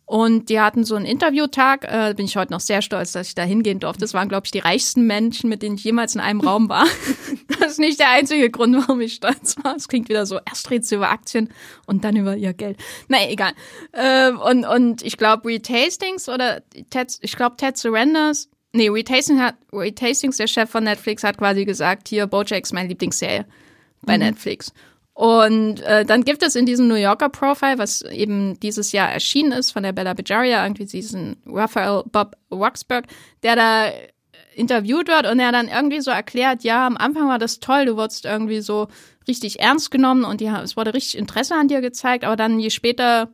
[0.07, 3.35] und die hatten so einen Interviewtag, äh, bin ich heute noch sehr stolz, dass ich
[3.35, 4.03] da hingehen durfte.
[4.03, 6.87] Das waren, glaube ich, die reichsten Menschen, mit denen ich jemals in einem Raum war.
[7.67, 9.77] das ist nicht der einzige Grund, warum ich stolz war.
[9.77, 11.51] Es klingt wieder so, erst redest du über Aktien
[11.87, 12.79] und dann über ihr Geld.
[13.09, 13.53] Naja, egal.
[13.93, 19.11] Äh, und, und ich glaube, Reed Hastings oder Ted, ich glaube, Ted Surrenders, nee, Reed
[19.11, 22.89] Hastings, hat, Reed Hastings, der Chef von Netflix, hat quasi gesagt, hier, Bojack ist meine
[22.89, 23.47] Lieblingsserie
[24.03, 24.25] bei mhm.
[24.25, 24.73] Netflix.
[25.15, 29.53] Und äh, dann gibt es in diesem New Yorker Profile, was eben dieses Jahr erschienen
[29.53, 33.07] ist von der Bella Bejaria, irgendwie diesen Raphael Bob Roxburgh,
[33.43, 33.91] der da
[34.57, 37.97] interviewt wird und er dann irgendwie so erklärt, ja, am Anfang war das toll, du
[37.97, 38.89] wurdest irgendwie so
[39.29, 42.71] richtig ernst genommen und ja, es wurde richtig Interesse an dir gezeigt, aber dann je
[42.71, 43.31] später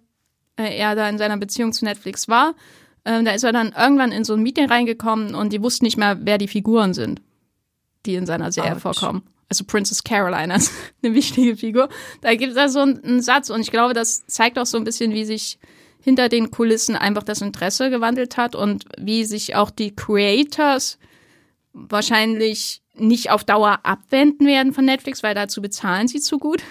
[0.57, 2.55] äh, er da in seiner Beziehung zu Netflix war,
[3.05, 5.97] äh, da ist er dann irgendwann in so ein Meeting reingekommen und die wussten nicht
[5.97, 7.20] mehr, wer die Figuren sind,
[8.07, 8.81] die in seiner Serie Ouch.
[8.81, 11.91] vorkommen also Princess Caroline als eine wichtige Figur.
[12.23, 14.85] Da gibt es da so einen Satz und ich glaube, das zeigt auch so ein
[14.85, 15.59] bisschen, wie sich
[16.01, 20.99] hinter den Kulissen einfach das Interesse gewandelt hat und wie sich auch die Creators
[21.73, 26.62] wahrscheinlich nicht auf Dauer abwenden werden von Netflix, weil dazu bezahlen sie zu gut.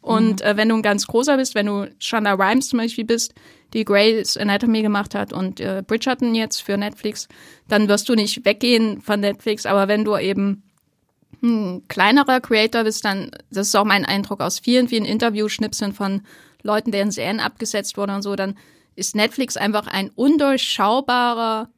[0.00, 0.46] Und mhm.
[0.46, 3.34] äh, wenn du ein ganz großer bist, wenn du Shonda Rhimes zum Beispiel bist,
[3.72, 7.26] die Grey's Anatomy gemacht hat und äh, Bridgerton jetzt für Netflix,
[7.68, 9.64] dann wirst du nicht weggehen von Netflix.
[9.66, 10.62] Aber wenn du eben
[11.42, 16.22] ein kleinerer Creator bist, dann, das ist auch mein Eindruck aus vielen, vielen Interviewschnipseln von
[16.62, 18.56] Leuten, deren Serien abgesetzt wurden und so, dann
[18.96, 21.68] ist Netflix einfach ein undurchschaubarer,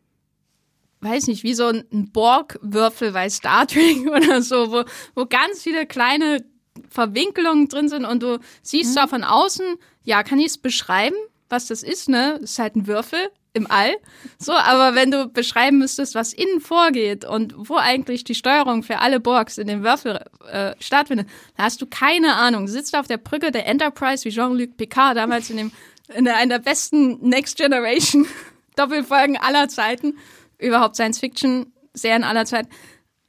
[1.07, 4.85] weiß nicht, wie so ein Borg-Würfel bei Star Trek oder so, wo,
[5.15, 6.45] wo ganz viele kleine
[6.91, 8.95] Verwinkelungen drin sind und du siehst mhm.
[8.95, 11.17] zwar von außen, ja, kann ich es beschreiben,
[11.49, 12.39] was das ist, ne?
[12.41, 13.97] Das ist halt ein Würfel, im All.
[14.39, 18.99] So, aber wenn du beschreiben müsstest, was innen vorgeht und wo eigentlich die Steuerung für
[18.99, 21.27] alle Borgs in dem Würfel äh, stattfindet,
[21.57, 22.67] da hast du keine Ahnung.
[22.67, 25.73] Du sitzt auf der Brücke der Enterprise wie Jean-Luc Picard damals in dem
[26.15, 28.27] in einer der besten Next Generation
[28.77, 30.19] Doppelfolgen aller Zeiten,
[30.59, 32.69] überhaupt Science Fiction Serien aller Zeiten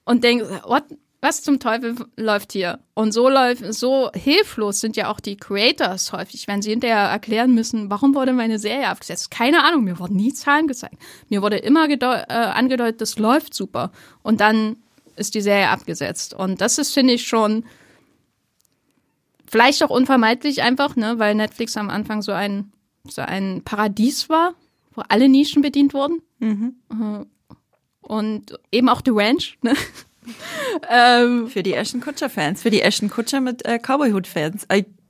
[0.06, 0.84] und denkst, what
[1.22, 2.80] was zum Teufel läuft hier?
[2.94, 7.54] Und so läuft, so hilflos sind ja auch die Creators häufig, wenn sie hinterher erklären
[7.54, 9.32] müssen, warum wurde meine Serie abgesetzt?
[9.32, 10.98] Keine Ahnung, mir wurden nie Zahlen gezeigt.
[11.30, 13.92] Mir wurde immer äh, angedeutet, das läuft super.
[14.22, 14.78] Und dann
[15.16, 16.34] ist die Serie abgesetzt.
[16.34, 17.66] Und das ist, finde ich, schon
[19.48, 22.72] vielleicht auch unvermeidlich einfach, ne, weil Netflix am Anfang so ein,
[23.10, 24.54] so ein Paradies war,
[24.94, 26.22] wo alle Nischen bedient wurden.
[26.40, 26.76] Mhm.
[26.92, 27.26] Äh,
[28.02, 29.74] und eben auch The Ranch, ne?
[30.90, 34.68] ähm, für die Ashton Kutscher-Fans, für die Ashton Kutscher mit äh, Cowboyhood-Fans.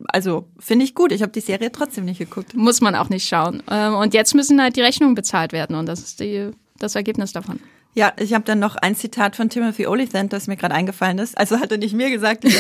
[0.10, 1.12] Also finde ich gut.
[1.12, 2.54] Ich habe die Serie trotzdem nicht geguckt.
[2.54, 3.64] Muss man auch nicht schauen.
[3.70, 7.34] Ähm, und jetzt müssen halt die Rechnungen bezahlt werden und das ist die, das Ergebnis
[7.34, 7.60] davon.
[7.98, 11.36] Ja, ich habe dann noch ein Zitat von Timothy Olyphant, das mir gerade eingefallen ist.
[11.36, 12.56] Also hat er nicht mir gesagt, ich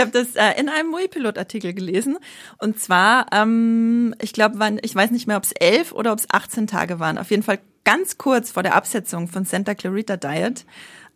[0.00, 2.18] habe hab das äh, in einem Moipilot-Artikel gelesen.
[2.58, 6.26] Und zwar, ähm, ich glaube, ich weiß nicht mehr, ob es elf oder ob es
[6.28, 7.18] 18 Tage waren.
[7.18, 10.64] Auf jeden Fall ganz kurz vor der Absetzung von Santa Clarita Diet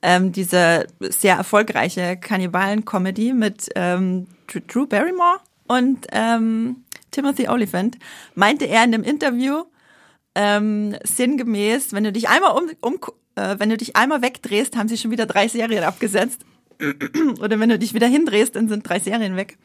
[0.03, 4.27] ähm, diese sehr erfolgreiche Kannibalen-Comedy mit ähm,
[4.69, 7.99] Drew Barrymore und ähm, Timothy Oliphant,
[8.35, 9.65] meinte er in dem Interview
[10.35, 12.99] ähm, sinngemäß, wenn du dich einmal um, um
[13.37, 16.45] äh, wenn du dich einmal wegdrehst, haben sie schon wieder drei Serien abgesetzt.
[17.41, 19.59] Oder wenn du dich wieder hindrehst, dann sind drei Serien weg.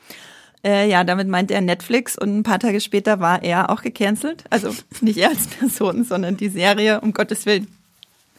[0.64, 4.43] Äh, ja, damit meinte er Netflix und ein paar Tage später war er auch gecancelt.
[4.49, 7.68] Also nicht er als Person, sondern die Serie, um Gottes Willen.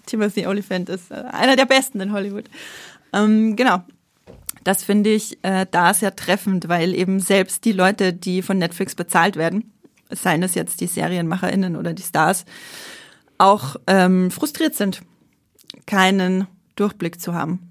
[0.07, 2.45] Timothy Oliphant ist äh, einer der besten in Hollywood.
[3.13, 3.83] Ähm, genau.
[4.65, 8.95] Das finde ich äh, da sehr treffend, weil eben selbst die Leute, die von Netflix
[8.95, 9.73] bezahlt werden,
[10.11, 12.45] seien es jetzt die SerienmacherInnen oder die Stars,
[13.39, 15.03] auch ähm, frustriert sind,
[15.87, 16.47] keinen
[16.77, 17.71] Durchblick zu haben.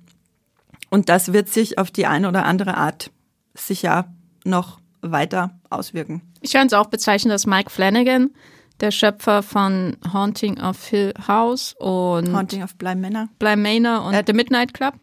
[0.89, 3.11] Und das wird sich auf die eine oder andere Art
[3.53, 4.11] sicher
[4.47, 6.21] noch weiter auswirken.
[6.41, 8.31] Ich kann es auch bezeichnen, dass Mike Flanagan
[8.79, 13.29] der Schöpfer von Haunting of Hill House und Haunting of Bly Manor.
[13.39, 14.93] Bly Manor und äh, The Midnight Club.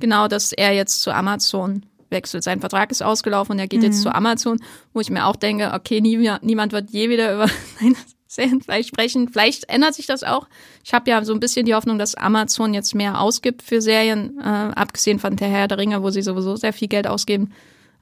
[0.00, 2.44] Genau, dass er jetzt zu Amazon wechselt.
[2.44, 3.86] Sein Vertrag ist ausgelaufen und er geht mhm.
[3.86, 4.58] jetzt zu Amazon,
[4.92, 7.48] wo ich mir auch denke, okay, nie, niemand wird je wieder über
[7.80, 7.96] seine
[8.26, 9.28] Serien vielleicht sprechen.
[9.28, 10.48] Vielleicht ändert sich das auch.
[10.82, 14.38] Ich habe ja so ein bisschen die Hoffnung, dass Amazon jetzt mehr ausgibt für Serien,
[14.38, 17.52] äh, abgesehen von Der Herr der Ringe, wo sie sowieso sehr viel Geld ausgeben.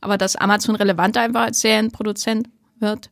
[0.03, 2.49] Aber dass Amazon relevanter einfach als Serienproduzent
[2.79, 3.11] wird.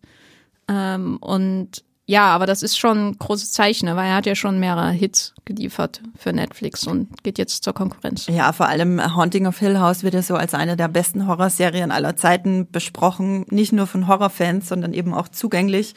[0.68, 4.34] Ähm, und ja, aber das ist schon ein großes Zeichen, ne, weil er hat ja
[4.34, 8.26] schon mehrere Hits geliefert für Netflix und geht jetzt zur Konkurrenz.
[8.26, 11.92] Ja, vor allem Haunting of Hill House wird ja so als eine der besten Horrorserien
[11.92, 13.46] aller Zeiten besprochen.
[13.50, 15.94] Nicht nur von Horrorfans, sondern eben auch zugänglich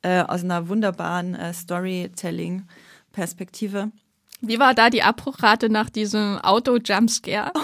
[0.00, 3.90] äh, aus einer wunderbaren äh, Storytelling-Perspektive.
[4.40, 7.52] Wie war da die Abbruchrate nach diesem Auto-Jumpscare?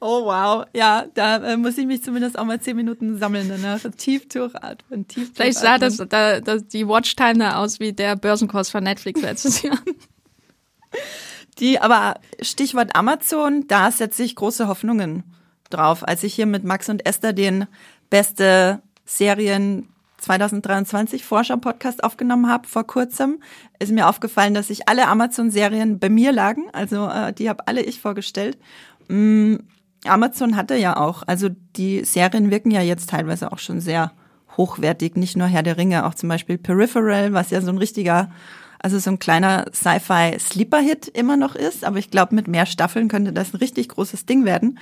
[0.00, 3.80] Oh wow, ja, da äh, muss ich mich zumindest auch mal zehn Minuten sammeln danach.
[3.96, 8.70] Tief durchatmen, tief Vielleicht sah das, da, das die Watchtime da aus wie der Börsenkurs
[8.70, 9.78] von Netflix letztes Jahr.
[11.58, 15.24] Die, aber Stichwort Amazon, da setze ich große Hoffnungen
[15.70, 16.06] drauf.
[16.06, 17.66] Als ich hier mit Max und Esther den
[18.10, 23.42] beste Serien 2023 Forscher-Podcast aufgenommen habe vor kurzem,
[23.78, 26.68] ist mir aufgefallen, dass sich alle Amazon-Serien bei mir lagen.
[26.72, 28.58] Also äh, die habe alle ich vorgestellt.
[29.08, 29.56] Mm,
[30.04, 34.12] Amazon hatte ja auch, also die Serien wirken ja jetzt teilweise auch schon sehr
[34.56, 38.30] hochwertig, nicht nur Herr der Ringe, auch zum Beispiel Peripheral, was ja so ein richtiger,
[38.78, 43.32] also so ein kleiner Sci-Fi-Sleeper-Hit immer noch ist, aber ich glaube, mit mehr Staffeln könnte
[43.32, 44.78] das ein richtig großes Ding werden.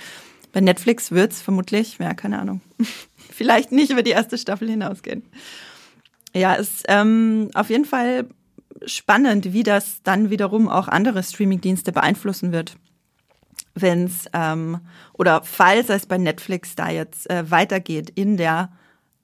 [0.53, 2.61] Bei Netflix wird's vermutlich, ja, keine Ahnung,
[3.31, 5.23] vielleicht nicht über die erste Staffel hinausgehen.
[6.35, 8.27] Ja, ist ähm, auf jeden Fall
[8.85, 12.77] spannend, wie das dann wiederum auch andere Streamingdienste beeinflussen wird
[13.77, 14.81] wenn es ähm,
[15.13, 18.71] oder falls es bei Netflix da jetzt äh, weitergeht in der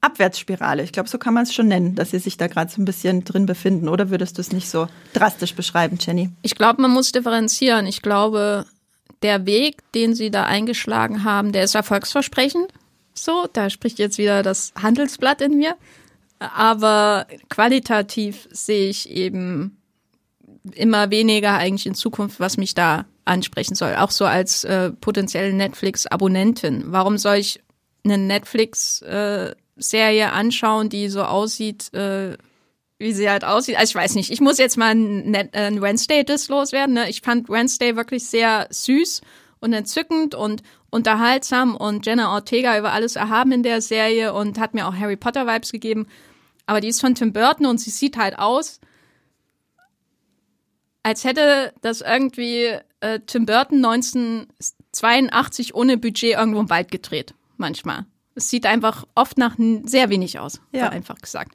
[0.02, 0.82] Abwärtsspirale.
[0.82, 2.84] Ich glaube, so kann man es schon nennen, dass sie sich da gerade so ein
[2.84, 3.88] bisschen drin befinden.
[3.88, 6.30] Oder würdest du es nicht so drastisch beschreiben, Jenny?
[6.42, 7.86] Ich glaube, man muss differenzieren.
[7.86, 8.66] Ich glaube,
[9.22, 12.72] der Weg, den sie da eingeschlagen haben, der ist erfolgsversprechend.
[13.14, 15.76] So, da spricht jetzt wieder das Handelsblatt in mir.
[16.40, 19.76] Aber qualitativ sehe ich eben
[20.72, 25.52] immer weniger eigentlich in Zukunft, was mich da ansprechen soll, auch so als äh, potenzielle
[25.52, 26.84] Netflix-Abonnentin.
[26.86, 27.60] Warum soll ich
[28.04, 32.36] eine Netflix-Serie äh, anschauen, die so aussieht, äh,
[32.98, 33.76] wie sie halt aussieht?
[33.76, 36.94] Also ich weiß nicht, ich muss jetzt mal ein, ein Wednesday-Diss loswerden.
[36.94, 37.08] Ne?
[37.08, 39.20] Ich fand Wednesday wirklich sehr süß
[39.60, 44.74] und entzückend und unterhaltsam und Jenna Ortega über alles erhaben in der Serie und hat
[44.74, 46.06] mir auch Harry Potter-Vibes gegeben.
[46.66, 48.80] Aber die ist von Tim Burton und sie sieht halt aus,
[51.02, 57.34] als hätte das irgendwie äh, Tim Burton 1982 ohne Budget irgendwo im Wald gedreht.
[57.56, 58.06] Manchmal.
[58.34, 60.88] Es sieht einfach oft nach sehr wenig aus, ja.
[60.88, 61.54] einfach gesagt.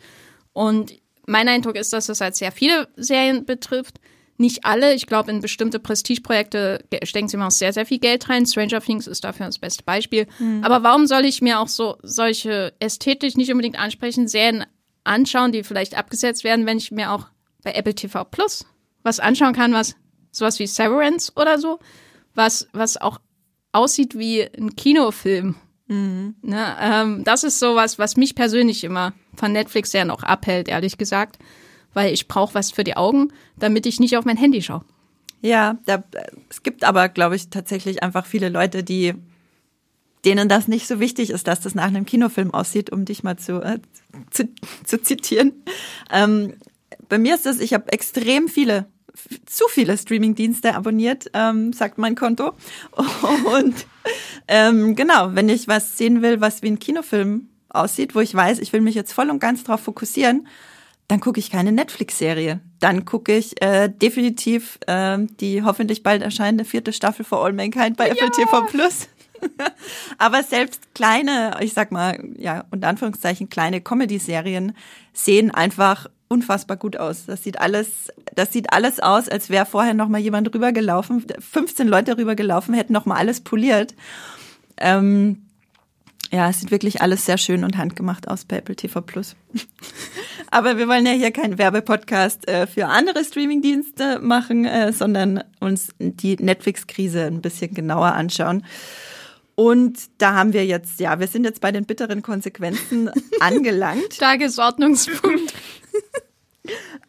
[0.53, 0.93] Und
[1.25, 3.99] mein Eindruck ist, dass das halt sehr viele Serien betrifft.
[4.37, 4.93] Nicht alle.
[4.93, 8.45] Ich glaube, in bestimmte Prestigeprojekte stecken sie immer auch sehr, sehr viel Geld rein.
[8.45, 10.27] Stranger Things ist dafür das beste Beispiel.
[10.37, 10.63] Mhm.
[10.63, 14.65] Aber warum soll ich mir auch so solche ästhetisch nicht unbedingt ansprechenden Serien
[15.03, 17.27] anschauen, die vielleicht abgesetzt werden, wenn ich mir auch
[17.63, 18.65] bei Apple TV Plus
[19.01, 19.95] was anschauen kann, was
[20.32, 21.80] sowas wie Severance oder so,
[22.36, 23.19] was, was auch
[23.71, 25.55] aussieht wie ein Kinofilm.
[25.88, 26.36] Mhm.
[26.41, 30.97] Ne, ähm, das ist sowas, was mich persönlich immer von Netflix sehr noch abhält, ehrlich
[30.97, 31.39] gesagt,
[31.93, 34.84] weil ich brauche was für die Augen, damit ich nicht auf mein Handy schaue.
[35.41, 36.03] Ja, da,
[36.49, 39.13] es gibt aber, glaube ich, tatsächlich einfach viele Leute, die
[40.25, 43.38] denen das nicht so wichtig ist, dass das nach einem Kinofilm aussieht, um dich mal
[43.38, 43.80] zu, äh,
[44.30, 44.49] zu,
[44.84, 45.63] zu zitieren.
[46.11, 46.55] Ähm,
[47.07, 48.88] bei mir ist es, ich habe extrem viele
[49.45, 52.53] zu viele Streamingdienste abonniert, ähm, sagt mein Konto.
[53.57, 53.86] Und
[54.47, 58.59] ähm, genau, wenn ich was sehen will, was wie ein Kinofilm aussieht, wo ich weiß,
[58.59, 60.47] ich will mich jetzt voll und ganz drauf fokussieren,
[61.07, 62.59] dann gucke ich keine Netflix-Serie.
[62.80, 67.97] Dann gucke ich äh, definitiv äh, die hoffentlich bald erscheinende vierte Staffel for All Mankind
[67.97, 68.13] bei ja.
[68.13, 69.07] Apple TV Plus.
[70.18, 74.74] Aber selbst kleine, ich sag mal, ja, unter Anführungszeichen kleine Comedy-Serien
[75.13, 77.25] sehen einfach unfassbar gut aus.
[77.25, 81.88] Das sieht alles, das sieht alles aus, als wäre vorher noch mal jemand rübergelaufen, 15
[81.88, 83.95] Leute rübergelaufen, hätten noch mal alles poliert.
[84.78, 85.43] Ähm,
[86.32, 89.36] ja, es sieht wirklich alles sehr schön und handgemacht aus bei Apple TV Plus.
[90.51, 95.89] Aber wir wollen ja hier keinen Werbepodcast äh, für andere Streamingdienste machen, äh, sondern uns
[95.99, 98.63] die Netflix-Krise ein bisschen genauer anschauen.
[99.55, 103.09] Und da haben wir jetzt, ja, wir sind jetzt bei den bitteren Konsequenzen
[103.39, 104.19] angelangt.
[104.19, 105.53] Tagesordnungspunkt.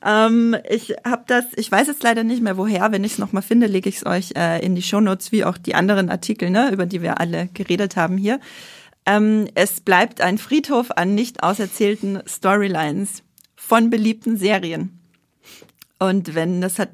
[0.05, 2.93] Ähm, ich habe das, ich weiß jetzt leider nicht mehr woher.
[2.93, 5.59] Wenn ich es nochmal finde, lege ich es euch äh, in die Shownotes, wie auch
[5.59, 8.41] die anderen Artikel, ne, über die wir alle geredet haben hier.
[9.07, 13.23] Ähm, es bleibt ein Friedhof an nicht auserzählten Storylines
[13.57, 14.99] von beliebten Serien.
[15.99, 16.91] Und wenn das hat,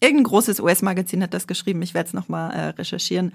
[0.00, 3.32] irgendein großes US-Magazin hat das geschrieben, ich werde es nochmal äh, recherchieren.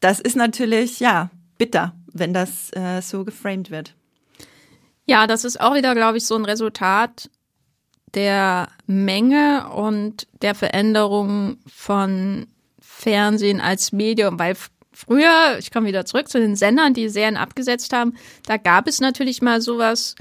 [0.00, 3.94] Das ist natürlich, ja, bitter, wenn das äh, so geframed wird.
[5.06, 7.28] Ja, das ist auch wieder, glaube ich, so ein Resultat
[8.14, 12.46] der Menge und der Veränderung von
[12.80, 14.56] Fernsehen als Medium, weil
[14.92, 18.14] früher, ich komme wieder zurück zu den Sendern, die Serien abgesetzt haben,
[18.46, 20.14] da gab es natürlich mal sowas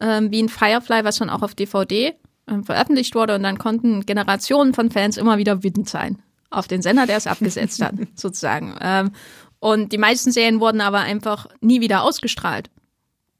[0.00, 2.14] ähm, wie ein Firefly, was dann auch auf DVD
[2.48, 3.34] ähm, veröffentlicht wurde.
[3.34, 7.26] Und dann konnten Generationen von Fans immer wieder wütend sein auf den Sender, der es
[7.26, 8.76] abgesetzt hat, sozusagen.
[8.80, 9.12] Ähm,
[9.58, 12.70] und die meisten Serien wurden aber einfach nie wieder ausgestrahlt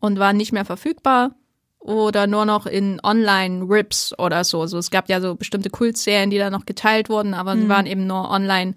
[0.01, 1.35] und waren nicht mehr verfügbar
[1.83, 4.61] oder nur noch in Online-Rips oder so.
[4.61, 7.63] Also es gab ja so bestimmte Kultserien, die da noch geteilt wurden, aber mhm.
[7.63, 8.75] sie waren eben nur online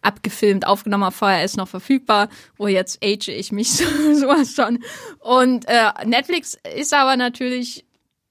[0.00, 3.84] abgefilmt, aufgenommen auf VHS noch verfügbar, wo jetzt age ich mich so,
[4.14, 4.82] sowas schon.
[5.18, 7.84] Und äh, Netflix ist aber natürlich,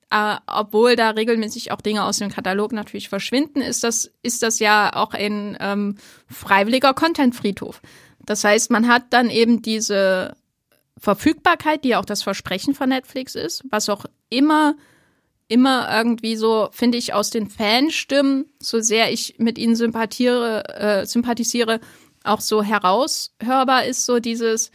[0.10, 4.58] äh, obwohl da regelmäßig auch Dinge aus dem Katalog natürlich verschwinden, ist das, ist das
[4.60, 5.98] ja auch ein ähm,
[6.28, 7.82] freiwilliger Content-Friedhof.
[8.26, 10.36] Das heißt, man hat dann eben diese
[10.98, 14.76] Verfügbarkeit, die auch das Versprechen von Netflix ist, was auch immer
[15.48, 21.06] immer irgendwie so, finde ich, aus den Fanstimmen, so sehr ich mit ihnen sympathiere, äh,
[21.06, 21.80] sympathisiere,
[22.24, 24.72] auch so heraushörbar ist, so dieses,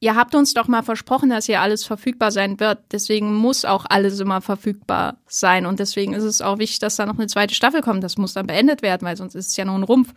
[0.00, 2.80] ihr habt uns doch mal versprochen, dass hier alles verfügbar sein wird.
[2.90, 5.66] Deswegen muss auch alles immer verfügbar sein.
[5.66, 8.02] Und deswegen ist es auch wichtig, dass da noch eine zweite Staffel kommt.
[8.02, 10.12] Das muss dann beendet werden, weil sonst ist es ja nur ein Rumpf.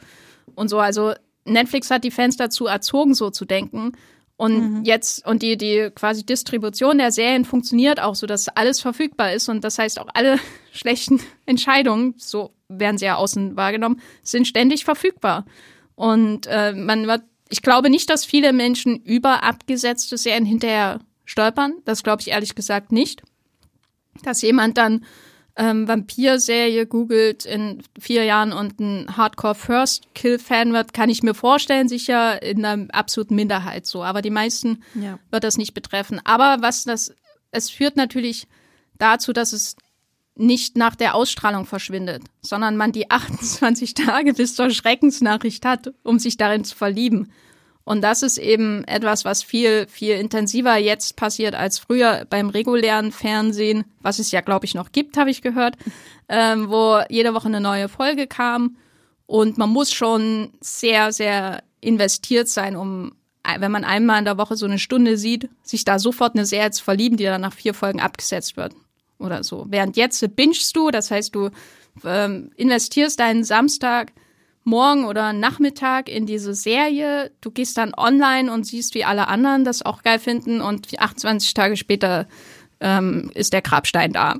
[0.55, 1.13] Und so, also
[1.45, 3.91] Netflix hat die Fans dazu erzogen, so zu denken.
[4.35, 4.83] Und mhm.
[4.83, 9.47] jetzt, und die, die quasi Distribution der Serien funktioniert auch so, dass alles verfügbar ist.
[9.47, 10.39] Und das heißt, auch alle
[10.71, 15.45] schlechten Entscheidungen, so werden sie ja außen wahrgenommen, sind ständig verfügbar.
[15.95, 21.75] Und äh, man wird, ich glaube nicht, dass viele Menschen über abgesetzte Serien hinterher stolpern.
[21.85, 23.21] Das glaube ich ehrlich gesagt nicht.
[24.23, 25.05] Dass jemand dann
[25.55, 32.41] ähm, Vampir-Serie googelt in vier Jahren und ein Hardcore-First-Kill-Fan wird, kann ich mir vorstellen, sicher
[32.41, 34.03] in einer absoluten Minderheit so.
[34.03, 35.19] Aber die meisten ja.
[35.29, 36.19] wird das nicht betreffen.
[36.23, 37.13] Aber was das,
[37.51, 38.47] es führt natürlich
[38.97, 39.75] dazu, dass es
[40.35, 46.17] nicht nach der Ausstrahlung verschwindet, sondern man die 28 Tage bis zur Schreckensnachricht hat, um
[46.17, 47.31] sich darin zu verlieben.
[47.85, 53.11] Und das ist eben etwas, was viel, viel intensiver jetzt passiert als früher beim regulären
[53.11, 55.75] Fernsehen, was es ja, glaube ich, noch gibt, habe ich gehört,
[56.29, 58.77] ähm, wo jede Woche eine neue Folge kam.
[59.25, 63.13] Und man muss schon sehr, sehr investiert sein, um,
[63.57, 66.71] wenn man einmal in der Woche so eine Stunde sieht, sich da sofort eine Serie
[66.71, 68.73] zu verlieben, die dann nach vier Folgen abgesetzt wird.
[69.19, 69.65] Oder so.
[69.69, 71.49] Während jetzt bingst du, das heißt, du
[72.05, 74.13] ähm, investierst deinen Samstag
[74.63, 77.31] morgen oder Nachmittag in diese Serie.
[77.41, 81.53] Du gehst dann online und siehst, wie alle anderen das auch geil finden und 28
[81.53, 82.27] Tage später
[82.79, 84.35] ähm, ist der Grabstein da.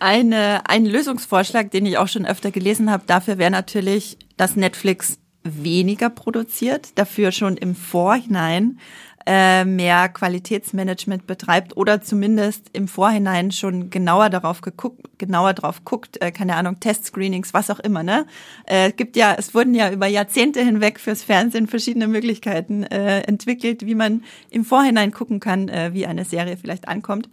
[0.00, 5.18] Eine, ein Lösungsvorschlag, den ich auch schon öfter gelesen habe, dafür wäre natürlich, dass Netflix
[5.44, 8.80] weniger produziert, dafür schon im Vorhinein
[9.26, 16.20] äh, mehr Qualitätsmanagement betreibt oder zumindest im Vorhinein schon genauer darauf geguckt, genauer drauf guckt,
[16.20, 18.26] äh, keine Ahnung, Testscreenings, was auch immer, ne?
[18.66, 23.86] Äh, gibt ja, es wurden ja über Jahrzehnte hinweg fürs Fernsehen verschiedene Möglichkeiten äh, entwickelt,
[23.86, 27.28] wie man im Vorhinein gucken kann, äh, wie eine Serie vielleicht ankommt.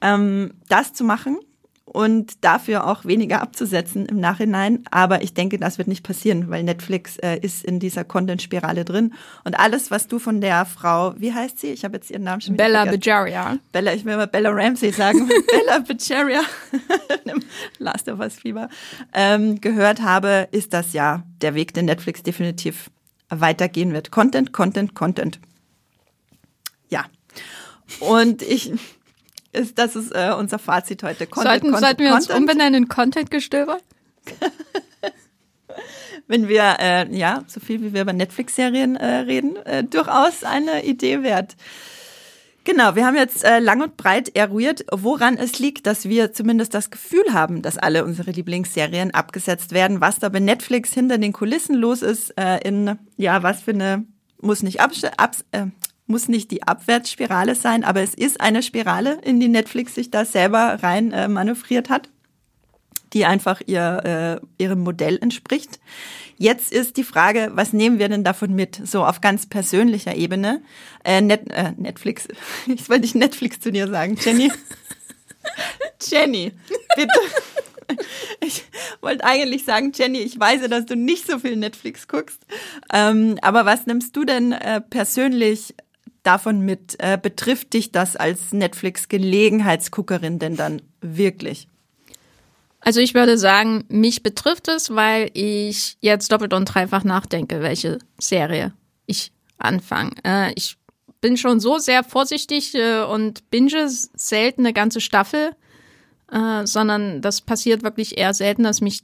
[0.00, 1.38] Ähm, das zu machen
[1.88, 4.84] und dafür auch weniger abzusetzen im Nachhinein.
[4.90, 9.14] Aber ich denke, das wird nicht passieren, weil Netflix äh, ist in dieser Content-Spirale drin.
[9.44, 11.68] Und alles, was du von der Frau, wie heißt sie?
[11.68, 13.58] Ich habe jetzt ihren Namen schon Bella Bajaria.
[13.72, 15.28] Bella, ich will immer Bella Ramsey sagen.
[15.50, 16.42] Bella Bajaria,
[17.78, 18.68] Last of Us Fieber,
[19.14, 22.90] ähm, gehört habe, ist das ja der Weg, den Netflix definitiv
[23.30, 24.10] weitergehen wird.
[24.10, 25.40] Content, Content, Content.
[26.88, 27.04] Ja.
[28.00, 28.72] Und ich,
[29.52, 31.26] ist, das ist äh, unser Fazit heute.
[31.26, 32.30] Content, sollten, Content, sollten wir Content.
[32.30, 33.78] uns umbenennen in Content-Gestöber?
[36.26, 40.84] Wenn wir, äh, ja, so viel wie wir über Netflix-Serien äh, reden, äh, durchaus eine
[40.84, 41.56] Idee wert.
[42.64, 46.74] Genau, wir haben jetzt äh, lang und breit eruiert, woran es liegt, dass wir zumindest
[46.74, 51.32] das Gefühl haben, dass alle unsere Lieblingsserien abgesetzt werden, was da bei Netflix hinter den
[51.32, 54.04] Kulissen los ist, äh, in, ja, was für eine,
[54.42, 55.68] muss nicht abs abs äh,
[56.08, 60.24] muss nicht die Abwärtsspirale sein, aber es ist eine Spirale, in die Netflix sich da
[60.24, 62.08] selber rein äh, manövriert hat,
[63.12, 65.78] die einfach ihr, äh, ihrem Modell entspricht.
[66.36, 70.62] Jetzt ist die Frage, was nehmen wir denn davon mit, so auf ganz persönlicher Ebene?
[71.04, 72.28] Äh, Net, äh, Netflix,
[72.66, 74.50] ich wollte nicht Netflix zu dir sagen, Jenny.
[76.00, 76.52] Jenny,
[76.96, 77.20] bitte.
[78.40, 78.64] ich
[79.00, 82.40] wollte eigentlich sagen, Jenny, ich weiß, dass du nicht so viel Netflix guckst.
[82.92, 85.74] Ähm, aber was nimmst du denn äh, persönlich
[86.22, 86.96] davon mit?
[86.98, 91.68] Äh, betrifft dich das als Netflix-Gelegenheitsguckerin denn dann wirklich?
[92.80, 97.98] Also ich würde sagen, mich betrifft es, weil ich jetzt doppelt und dreifach nachdenke, welche
[98.18, 98.72] Serie
[99.06, 100.12] ich anfange.
[100.24, 100.76] Äh, ich
[101.20, 105.50] bin schon so sehr vorsichtig äh, und binge selten eine ganze Staffel,
[106.30, 109.02] äh, sondern das passiert wirklich eher selten, dass mich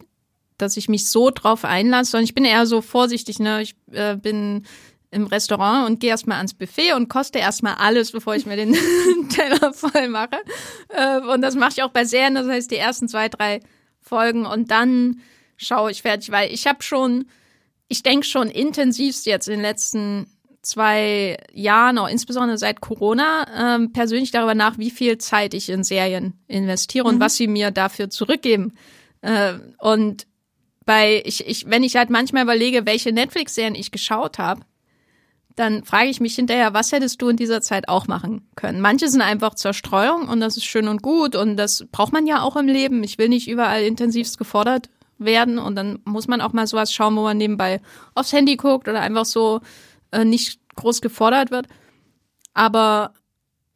[0.56, 2.16] dass ich mich so drauf einlasse.
[2.16, 3.62] Und ich bin eher so vorsichtig, ne?
[3.62, 4.64] Ich äh, bin
[5.14, 8.76] im Restaurant und gehe erstmal ans Buffet und koste erstmal alles, bevor ich mir den
[9.30, 10.42] Teller voll mache.
[10.88, 13.60] Äh, und das mache ich auch bei Serien, das heißt die ersten zwei, drei
[14.00, 15.20] Folgen und dann
[15.56, 17.26] schaue ich fertig, weil ich habe schon,
[17.88, 20.26] ich denke schon intensivst jetzt in den letzten
[20.62, 25.84] zwei Jahren, auch insbesondere seit Corona, ähm, persönlich darüber nach, wie viel Zeit ich in
[25.84, 27.14] Serien investiere mhm.
[27.14, 28.72] und was sie mir dafür zurückgeben.
[29.20, 30.26] Äh, und
[30.84, 34.62] bei, ich, ich, wenn ich halt manchmal überlege, welche Netflix-Serien ich geschaut habe,
[35.56, 38.80] dann frage ich mich hinterher, was hättest du in dieser Zeit auch machen können?
[38.80, 42.42] Manche sind einfach Zerstreuung und das ist schön und gut und das braucht man ja
[42.42, 43.04] auch im Leben.
[43.04, 47.16] Ich will nicht überall intensivst gefordert werden und dann muss man auch mal sowas schauen,
[47.16, 47.80] wo man nebenbei
[48.14, 49.60] aufs Handy guckt oder einfach so
[50.10, 51.66] äh, nicht groß gefordert wird.
[52.52, 53.14] Aber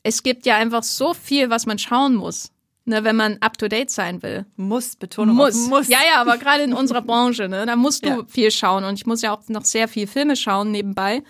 [0.02, 2.50] es gibt ja einfach so viel, was man schauen muss.
[2.84, 4.46] Ne, wenn man up to date sein will.
[4.56, 5.68] Muss, Betonung muss.
[5.68, 5.88] muss.
[5.88, 8.24] Ja, ja, aber gerade in unserer Branche, ne, da musst du ja.
[8.26, 11.22] viel schauen und ich muss ja auch noch sehr viel Filme schauen nebenbei.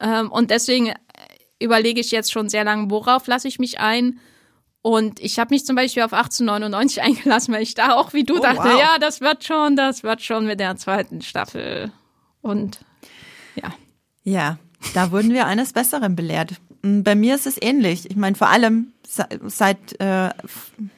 [0.00, 0.92] Ähm, und deswegen
[1.58, 4.20] überlege ich jetzt schon sehr lange, worauf lasse ich mich ein.
[4.82, 8.36] Und ich habe mich zum Beispiel auf 1899 eingelassen, weil ich da auch wie du
[8.36, 8.78] oh, dachte, wow.
[8.78, 11.92] ja, das wird schon, das wird schon mit der zweiten Staffel.
[12.40, 12.80] Und
[13.54, 13.72] ja.
[14.22, 14.58] Ja,
[14.94, 16.54] da wurden wir eines Besseren belehrt.
[16.82, 18.10] Mm, bei mir ist es ähnlich.
[18.10, 18.92] Ich meine, vor allem
[19.46, 20.30] seit äh,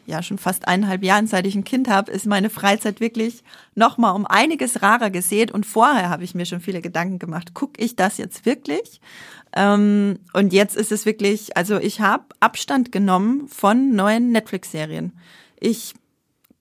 [0.07, 3.43] ja schon fast eineinhalb Jahren, seit ich ein Kind habe, ist meine Freizeit wirklich
[3.75, 5.51] nochmal um einiges rarer gesät.
[5.51, 9.01] Und vorher habe ich mir schon viele Gedanken gemacht, gucke ich das jetzt wirklich?
[9.55, 15.13] Ähm, und jetzt ist es wirklich, also ich habe Abstand genommen von neuen Netflix-Serien.
[15.61, 15.95] Ich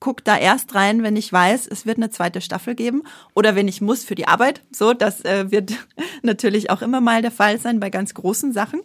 [0.00, 3.02] guck da erst rein, wenn ich weiß, es wird eine zweite Staffel geben
[3.34, 4.62] oder wenn ich muss für die Arbeit.
[4.70, 5.72] So, das äh, wird
[6.22, 8.80] natürlich auch immer mal der Fall sein bei ganz großen Sachen.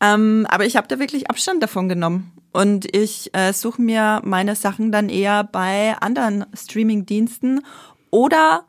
[0.00, 2.32] Ähm, aber ich habe da wirklich Abstand davon genommen.
[2.52, 7.60] Und ich äh, suche mir meine Sachen dann eher bei anderen Streaming-Diensten
[8.10, 8.64] oder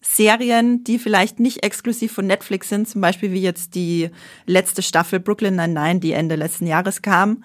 [0.00, 4.10] Serien, die vielleicht nicht exklusiv von Netflix sind, zum Beispiel wie jetzt die
[4.46, 7.44] letzte Staffel Brooklyn Nine-Nine, die Ende letzten Jahres kam.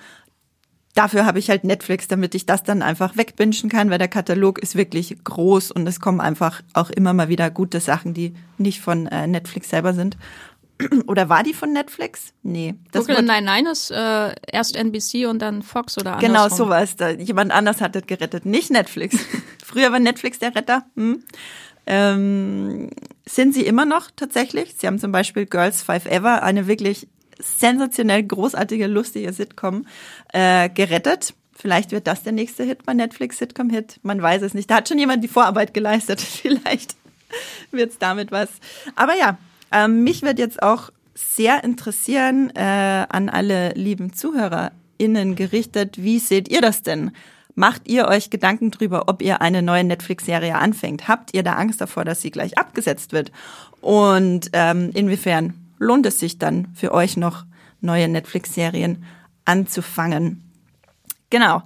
[0.96, 4.60] Dafür habe ich halt Netflix, damit ich das dann einfach wegbingen kann, weil der Katalog
[4.60, 8.80] ist wirklich groß und es kommen einfach auch immer mal wieder gute Sachen, die nicht
[8.80, 10.18] von äh, Netflix selber sind.
[11.08, 12.34] Oder war die von Netflix?
[12.44, 12.76] Nee.
[12.92, 16.34] Das Brooklyn nein, nein ist äh, erst NBC und dann Fox oder andersrum.
[16.34, 16.96] Genau, sowas.
[16.96, 19.18] Da, jemand anders hat das gerettet, nicht Netflix.
[19.66, 20.86] Früher war Netflix der Retter.
[20.96, 21.24] Hm.
[21.88, 22.90] Ähm,
[23.26, 24.76] sind sie immer noch tatsächlich?
[24.78, 27.08] Sie haben zum Beispiel Girls Five Ever, eine wirklich
[27.40, 29.86] sensationell großartige, lustige Sitcom,
[30.34, 31.34] äh, gerettet.
[31.54, 34.00] Vielleicht wird das der nächste Hit bei Netflix, Sitcom-Hit.
[34.04, 34.70] Man weiß es nicht.
[34.70, 36.20] Da hat schon jemand die Vorarbeit geleistet.
[36.22, 36.96] Vielleicht
[37.72, 38.50] wird es damit was.
[38.96, 39.38] Aber ja,
[39.72, 46.02] ähm, mich wird jetzt auch sehr interessieren äh, an alle lieben ZuhörerInnen gerichtet.
[46.02, 47.12] Wie seht ihr das denn?
[47.56, 51.08] Macht ihr euch Gedanken drüber, ob ihr eine neue Netflix-Serie anfängt?
[51.08, 53.32] Habt ihr da Angst davor, dass sie gleich abgesetzt wird?
[53.80, 57.46] Und ähm, inwiefern lohnt es sich dann für euch noch,
[57.82, 59.04] neue Netflix-Serien
[59.46, 60.44] anzufangen?
[61.30, 61.64] Genau.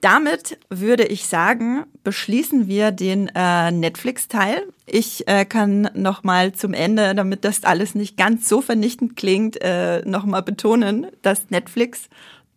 [0.00, 4.68] Damit würde ich sagen, beschließen wir den äh, Netflix-Teil.
[4.84, 9.56] Ich äh, kann noch mal zum Ende, damit das alles nicht ganz so vernichtend klingt,
[9.62, 12.10] äh, noch mal betonen, dass Netflix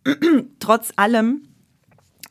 [0.60, 1.48] trotz allem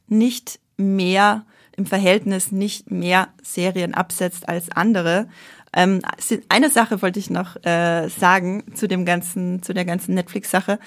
[0.07, 1.45] nicht mehr
[1.75, 5.27] im Verhältnis nicht mehr Serien absetzt als andere.
[5.73, 6.01] Ähm,
[6.49, 10.79] eine Sache wollte ich noch äh, sagen zu dem ganzen, zu der ganzen Netflix-Sache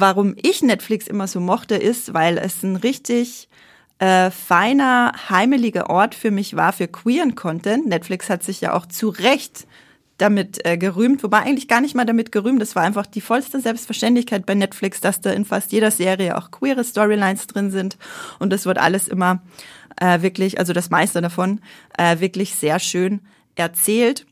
[0.00, 3.48] warum ich Netflix immer so mochte, ist, weil es ein richtig
[3.98, 7.86] äh, feiner, heimeliger Ort für mich war für queeren Content.
[7.86, 9.66] Netflix hat sich ja auch zu Recht
[10.18, 12.62] damit äh, gerühmt, wobei eigentlich gar nicht mal damit gerühmt.
[12.62, 16.50] Das war einfach die vollste Selbstverständlichkeit bei Netflix, dass da in fast jeder Serie auch
[16.50, 17.96] queere Storylines drin sind.
[18.38, 19.42] Und das wird alles immer
[20.00, 21.60] äh, wirklich, also das meiste davon,
[21.98, 23.20] äh, wirklich sehr schön
[23.54, 24.26] erzählt.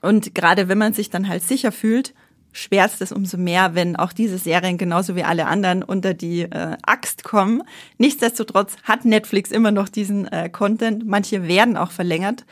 [0.00, 2.14] Und gerade wenn man sich dann halt sicher fühlt,
[2.52, 6.76] schwärzt es umso mehr, wenn auch diese Serien genauso wie alle anderen unter die äh,
[6.82, 7.62] Axt kommen.
[7.98, 11.06] Nichtsdestotrotz hat Netflix immer noch diesen äh, Content.
[11.06, 12.44] Manche werden auch verlängert.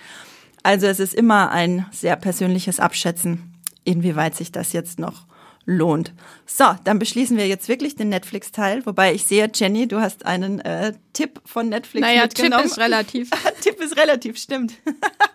[0.63, 5.27] Also es ist immer ein sehr persönliches Abschätzen, inwieweit sich das jetzt noch
[5.65, 6.13] lohnt.
[6.47, 10.61] So, dann beschließen wir jetzt wirklich den Netflix-Teil, wobei ich sehe, Jenny, du hast einen
[10.61, 12.63] äh, Tipp von Netflix naja, mitgenommen.
[12.63, 13.31] Tipp ist relativ.
[13.61, 14.75] Tipp ist relativ, stimmt.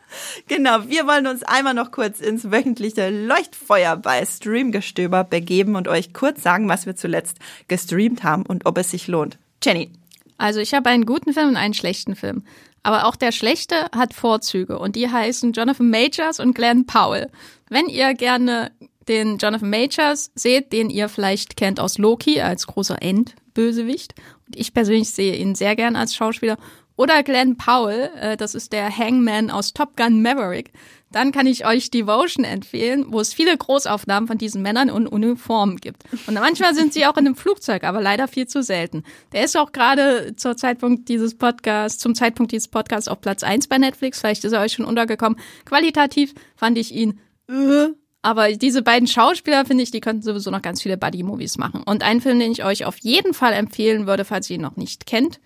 [0.48, 6.14] genau, wir wollen uns einmal noch kurz ins wöchentliche Leuchtfeuer bei Streamgestöber begeben und euch
[6.14, 9.38] kurz sagen, was wir zuletzt gestreamt haben und ob es sich lohnt.
[9.64, 9.92] Jenny.
[10.38, 12.44] Also ich habe einen guten Film und einen schlechten Film.
[12.84, 17.30] Aber auch der schlechte hat Vorzüge und die heißen Jonathan Majors und Glenn Powell.
[17.70, 18.72] Wenn ihr gerne
[19.08, 24.16] den Jonathan Majors seht, den ihr vielleicht kennt aus Loki als großer Endbösewicht.
[24.48, 26.58] Und ich persönlich sehe ihn sehr gern als Schauspieler.
[27.02, 30.72] Oder Glenn Powell, äh, das ist der Hangman aus Top Gun Maverick.
[31.12, 35.78] Dann kann ich euch Devotion empfehlen, wo es viele Großaufnahmen von diesen Männern in Uniformen
[35.78, 36.04] gibt.
[36.28, 39.02] Und manchmal sind sie auch in einem Flugzeug, aber leider viel zu selten.
[39.32, 43.66] Der ist auch gerade zur Zeitpunkt dieses Podcasts, zum Zeitpunkt dieses Podcasts auf Platz eins
[43.66, 44.20] bei Netflix.
[44.20, 45.40] Vielleicht ist er euch schon untergekommen.
[45.66, 47.88] Qualitativ fand ich ihn äh,
[48.22, 51.82] aber diese beiden Schauspieler, finde ich, die könnten sowieso noch ganz viele Buddy-Movies machen.
[51.84, 54.76] Und ein Film, den ich euch auf jeden Fall empfehlen würde, falls ihr ihn noch
[54.76, 55.40] nicht kennt,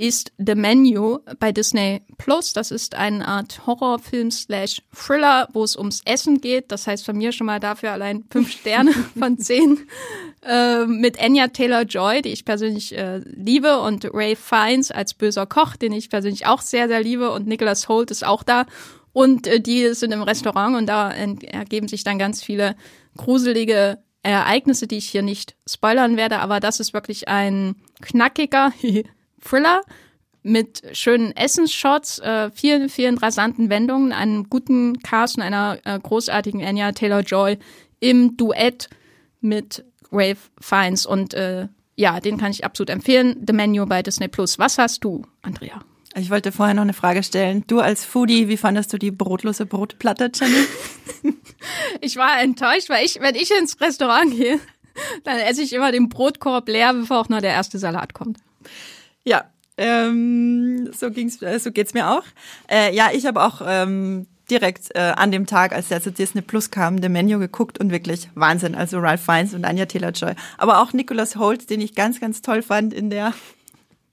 [0.00, 2.54] ist The Menu bei Disney Plus.
[2.54, 6.72] Das ist eine Art Horrorfilm slash Thriller, wo es ums Essen geht.
[6.72, 9.86] Das heißt von mir schon mal dafür allein fünf Sterne von zehn.
[10.42, 15.76] Äh, mit Anya Taylor-Joy, die ich persönlich äh, liebe, und Ray Fiennes als böser Koch,
[15.76, 17.30] den ich persönlich auch sehr, sehr liebe.
[17.30, 18.64] Und Nicholas Holt ist auch da.
[19.12, 22.74] Und äh, die sind im Restaurant und da ergeben sich dann ganz viele
[23.18, 26.38] gruselige Ereignisse, die ich hier nicht spoilern werde.
[26.38, 28.72] Aber das ist wirklich ein knackiger
[29.40, 29.82] Thriller
[30.42, 36.64] mit schönen Essensshots, äh, vielen, vielen rasanten Wendungen, einem guten Cast und einer äh, großartigen
[36.64, 37.58] Anya Taylor-Joy
[38.00, 38.88] im Duett
[39.40, 41.04] mit Rave Fiennes.
[41.06, 43.44] Und äh, ja, den kann ich absolut empfehlen.
[43.46, 44.58] The Menu bei Disney Plus.
[44.58, 45.82] Was hast du, Andrea?
[46.16, 47.64] Ich wollte vorher noch eine Frage stellen.
[47.68, 50.66] Du als Foodie, wie fandest du die brotlose Brotplatte, Jenny?
[52.00, 54.58] ich war enttäuscht, weil ich, wenn ich ins Restaurant gehe,
[55.22, 58.38] dann esse ich immer den Brotkorb leer, bevor auch nur der erste Salat kommt.
[59.30, 59.44] Ja,
[59.76, 62.24] ähm, so ging's, äh, so geht's mir auch.
[62.68, 66.42] Äh, ja, ich habe auch ähm, direkt äh, an dem Tag, als der zu Disney
[66.42, 68.74] Plus kam, dem Menu geguckt und wirklich Wahnsinn.
[68.74, 70.34] Also Ralph Fiennes und Anya Taylor-Joy.
[70.58, 73.32] Aber auch Nicholas Holt, den ich ganz, ganz toll fand in der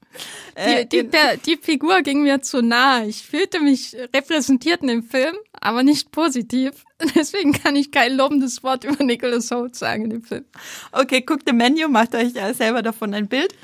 [0.55, 3.03] die, äh, die, der, die Figur ging mir zu nah.
[3.03, 6.85] Ich fühlte mich repräsentiert in dem Film, aber nicht positiv.
[7.15, 10.45] Deswegen kann ich kein lobendes Wort über Nicholas Holt sagen in dem Film.
[10.91, 13.55] Okay, guckt im Menü, macht euch selber davon ein Bild.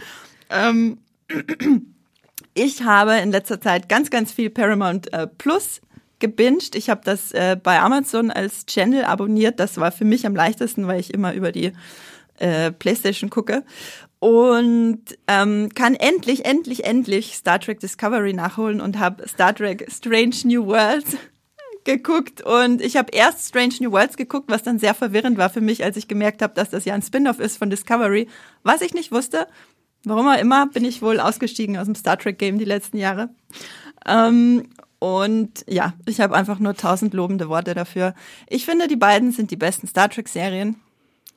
[0.50, 0.98] Ähm,
[2.54, 5.82] ich habe in letzter Zeit ganz, ganz viel Paramount äh, Plus
[6.20, 6.76] gebinged.
[6.76, 9.60] Ich habe das äh, bei Amazon als Channel abonniert.
[9.60, 11.74] Das war für mich am leichtesten, weil ich immer über die
[12.40, 13.64] äh, PlayStation gucke
[14.24, 20.36] und ähm, kann endlich, endlich, endlich Star Trek Discovery nachholen und habe Star Trek Strange
[20.46, 21.18] New Worlds
[21.84, 25.60] geguckt und ich habe erst Strange New Worlds geguckt, was dann sehr verwirrend war für
[25.60, 28.30] mich, als ich gemerkt habe, dass das ja ein Spin-off ist von Discovery,
[28.64, 29.46] was ich nicht wusste.
[30.06, 33.30] Warum auch immer bin ich wohl ausgestiegen aus dem Star Trek Game die letzten Jahre.
[34.06, 38.14] Ähm, und ja, ich habe einfach nur tausend lobende Worte dafür.
[38.48, 40.78] Ich finde, die beiden sind die besten Star Trek Serien.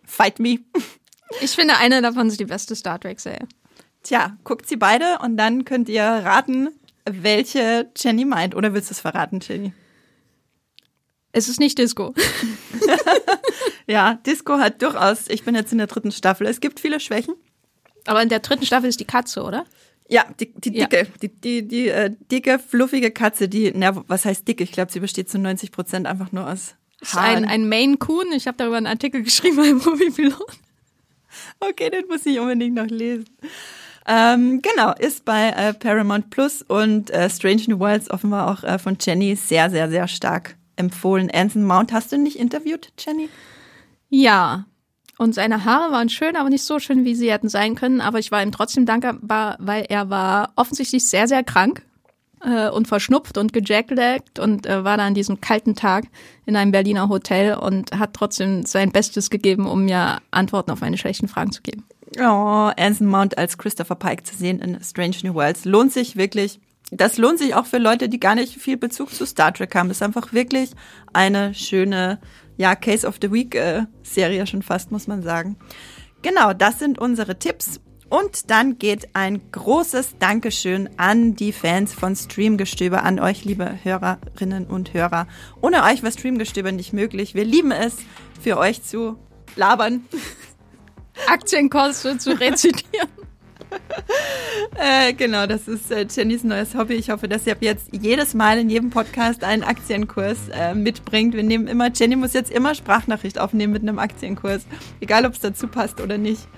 [0.05, 0.59] Fight me.
[1.41, 3.49] Ich finde, eine davon ist die beste Star Trek-Serie.
[4.03, 6.69] Tja, guckt sie beide und dann könnt ihr raten,
[7.05, 8.55] welche Jenny meint.
[8.55, 9.73] Oder willst du es verraten, Jenny?
[11.33, 12.15] Es ist nicht Disco.
[13.87, 17.35] ja, Disco hat durchaus, ich bin jetzt in der dritten Staffel, es gibt viele Schwächen.
[18.07, 19.65] Aber in der dritten Staffel ist die Katze, oder?
[20.09, 21.05] Ja, die, die dicke, ja.
[21.21, 24.61] die, die, die äh, dicke, fluffige Katze, die, na, was heißt dick?
[24.61, 27.45] Ich glaube, sie besteht zu 90 Prozent einfach nur aus Haaren.
[27.45, 28.33] Ein, ein Maine Coon.
[28.33, 30.59] Ich habe darüber einen Artikel geschrieben beim Movie Pilot.
[31.61, 33.27] Okay, den muss ich unbedingt noch lesen.
[34.09, 38.79] Ähm, genau, ist bei äh, Paramount Plus und äh, Strange New Worlds offenbar auch äh,
[38.79, 41.31] von Jenny sehr, sehr, sehr stark empfohlen.
[41.33, 43.29] Anson Mount, hast du nicht interviewt, Jenny?
[44.09, 44.67] Ja.
[45.19, 48.01] Und seine Haare waren schön, aber nicht so schön, wie sie hätten sein können.
[48.01, 51.83] Aber ich war ihm trotzdem dankbar, weil er war offensichtlich sehr, sehr krank
[52.43, 56.05] äh, und verschnupft und gejackleggt und äh, war da an diesem kalten Tag
[56.45, 60.99] in einem Berliner Hotel und hat trotzdem sein Bestes gegeben, um mir Antworten auf meine
[60.99, 61.85] schlechten Fragen zu geben.
[62.19, 66.61] Oh, Anson Mount als Christopher Pike zu sehen in Strange New Worlds lohnt sich wirklich.
[66.91, 69.91] Das lohnt sich auch für Leute, die gar nicht viel Bezug zu Star Trek haben.
[69.91, 70.71] ist einfach wirklich
[71.13, 72.21] eine schöne,
[72.57, 75.57] ja, Case of the Week äh, Serie schon fast, muss man sagen.
[76.23, 77.81] Genau, das sind unsere Tipps.
[78.09, 84.67] Und dann geht ein großes Dankeschön an die Fans von Streamgestöber, an euch, liebe Hörerinnen
[84.67, 85.27] und Hörer.
[85.61, 87.35] Ohne euch wäre Streamgestöber nicht möglich.
[87.35, 87.97] Wir lieben es,
[88.41, 89.19] für euch zu
[89.57, 90.05] labern.
[91.27, 93.09] Aktienkurse zu rezitieren.
[94.77, 96.95] äh, genau, das ist äh, Jennys neues Hobby.
[96.95, 101.35] Ich hoffe, dass sie ab jetzt jedes Mal in jedem Podcast einen Aktienkurs äh, mitbringt.
[101.35, 104.67] Wir nehmen immer, Jenny muss jetzt immer Sprachnachricht aufnehmen mit einem Aktienkurs,
[105.01, 106.49] egal ob es dazu passt oder nicht.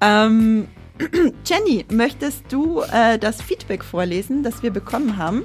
[0.00, 0.68] Ähm,
[1.44, 5.44] Jenny, möchtest du äh, das Feedback vorlesen, das wir bekommen haben?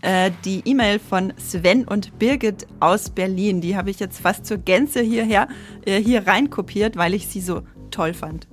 [0.00, 4.58] Äh, die E-Mail von Sven und Birgit aus Berlin, die habe ich jetzt fast zur
[4.58, 5.48] Gänze hierher
[5.86, 8.46] äh, hier reinkopiert, weil ich sie so toll fand.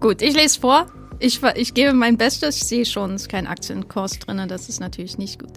[0.00, 0.86] Gut, ich lese vor.
[1.18, 2.56] Ich, ich gebe mein Bestes.
[2.56, 4.42] Ich sehe schon, es ist kein Aktienkurs drin.
[4.48, 5.52] Das ist natürlich nicht gut.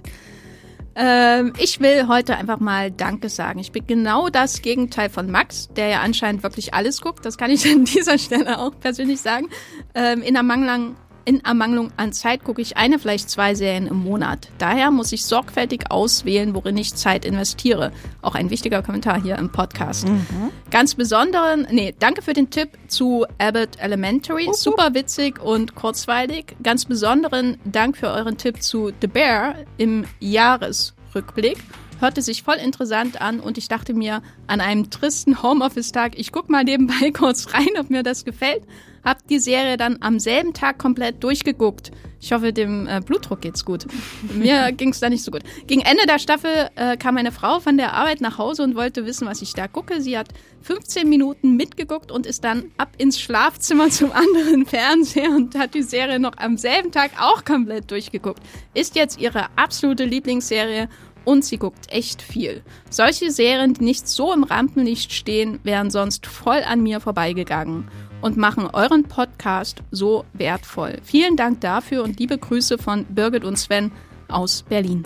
[0.95, 3.59] Ähm, ich will heute einfach mal Danke sagen.
[3.59, 7.25] Ich bin genau das Gegenteil von Max, der ja anscheinend wirklich alles guckt.
[7.25, 9.47] Das kann ich an dieser Stelle auch persönlich sagen.
[9.95, 14.49] Ähm, in Ermangelung, in Ermangelung an Zeit gucke ich eine, vielleicht zwei Serien im Monat.
[14.57, 17.91] Daher muss ich sorgfältig auswählen, worin ich Zeit investiere.
[18.21, 20.07] Auch ein wichtiger Kommentar hier im Podcast.
[20.07, 20.51] Mhm.
[20.71, 24.47] Ganz besonderen, nee, danke für den Tipp zu Abbott Elementary.
[24.47, 26.55] Uh Super witzig und kurzweilig.
[26.61, 31.57] Ganz besonderen Dank für euren Tipp zu The Bear im Jahresrückblick
[32.03, 36.49] hörte sich voll interessant an und ich dachte mir an einem tristen Homeoffice-Tag, ich guck
[36.49, 38.63] mal nebenbei kurz rein, ob mir das gefällt.
[39.03, 41.91] Hab die Serie dann am selben Tag komplett durchgeguckt.
[42.21, 43.85] Ich hoffe, dem äh, Blutdruck geht's gut.
[44.33, 45.41] Mir ging's da nicht so gut.
[45.67, 49.05] Gegen Ende der Staffel äh, kam meine Frau von der Arbeit nach Hause und wollte
[49.05, 49.99] wissen, was ich da gucke.
[49.99, 50.29] Sie hat
[50.61, 55.83] 15 Minuten mitgeguckt und ist dann ab ins Schlafzimmer zum anderen Fernseher und hat die
[55.83, 58.41] Serie noch am selben Tag auch komplett durchgeguckt.
[58.73, 60.87] Ist jetzt ihre absolute Lieblingsserie
[61.25, 62.63] und sie guckt echt viel.
[62.89, 67.89] Solche Serien, die nicht so im Rampenlicht stehen, wären sonst voll an mir vorbeigegangen
[68.23, 70.99] und machen euren Podcast so wertvoll.
[71.03, 73.91] Vielen Dank dafür und liebe Grüße von Birgit und Sven
[74.29, 75.03] aus Berlin.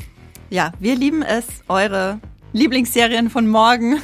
[0.51, 2.19] Ja, wir lieben es, eure
[2.53, 3.99] Lieblingsserien von morgen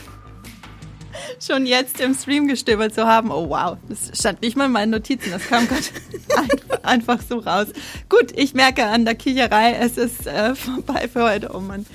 [1.39, 3.29] schon jetzt im Stream gestöbert zu haben.
[3.29, 5.83] Oh wow, das stand nicht mal in meinen Notizen, das kam gerade
[6.83, 7.67] einfach so raus.
[8.09, 11.51] Gut, ich merke an der Kicherei, es ist äh, vorbei für heute.
[11.53, 11.85] Oh Mann.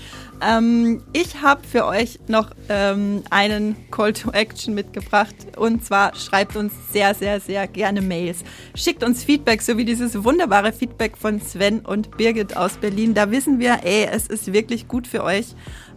[0.40, 5.34] Ähm, ich habe für euch noch ähm, einen Call to Action mitgebracht.
[5.56, 8.44] Und zwar schreibt uns sehr, sehr, sehr gerne Mails.
[8.74, 13.14] Schickt uns Feedback, so wie dieses wunderbare Feedback von Sven und Birgit aus Berlin.
[13.14, 15.54] Da wissen wir, ey, es ist wirklich gut für euch.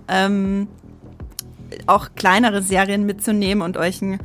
[0.08, 0.68] Ähm,
[1.88, 4.20] auch kleinere Serien mitzunehmen und euch einen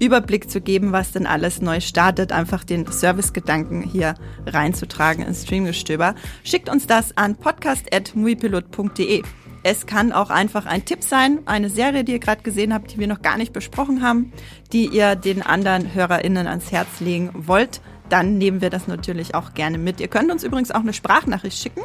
[0.00, 4.14] Überblick zu geben, was denn alles neu startet, einfach den Servicegedanken hier
[4.46, 6.14] reinzutragen ins Streamgestöber.
[6.42, 9.22] Schickt uns das an podcast.muipilot.de.
[9.62, 12.98] Es kann auch einfach ein Tipp sein, eine Serie, die ihr gerade gesehen habt, die
[12.98, 14.32] wir noch gar nicht besprochen haben,
[14.72, 17.80] die ihr den anderen HörerInnen ans Herz legen wollt
[18.10, 20.00] dann nehmen wir das natürlich auch gerne mit.
[20.00, 21.82] Ihr könnt uns übrigens auch eine Sprachnachricht schicken.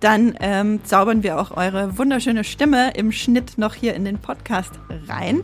[0.00, 4.72] Dann ähm, zaubern wir auch eure wunderschöne Stimme im Schnitt noch hier in den Podcast
[5.06, 5.42] rein.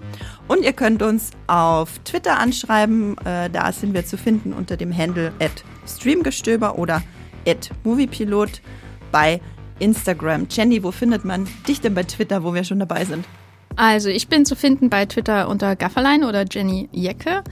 [0.48, 3.16] Und ihr könnt uns auf Twitter anschreiben.
[3.24, 7.02] Äh, da sind wir zu finden unter dem Handle at Streamgestöber oder
[7.46, 8.62] at Moviepilot
[9.10, 9.40] bei
[9.78, 10.46] Instagram.
[10.50, 13.24] Jenny, wo findet man dich denn bei Twitter, wo wir schon dabei sind?
[13.76, 17.42] Also ich bin zu finden bei Twitter unter Gafferlein oder Jenny Jecke.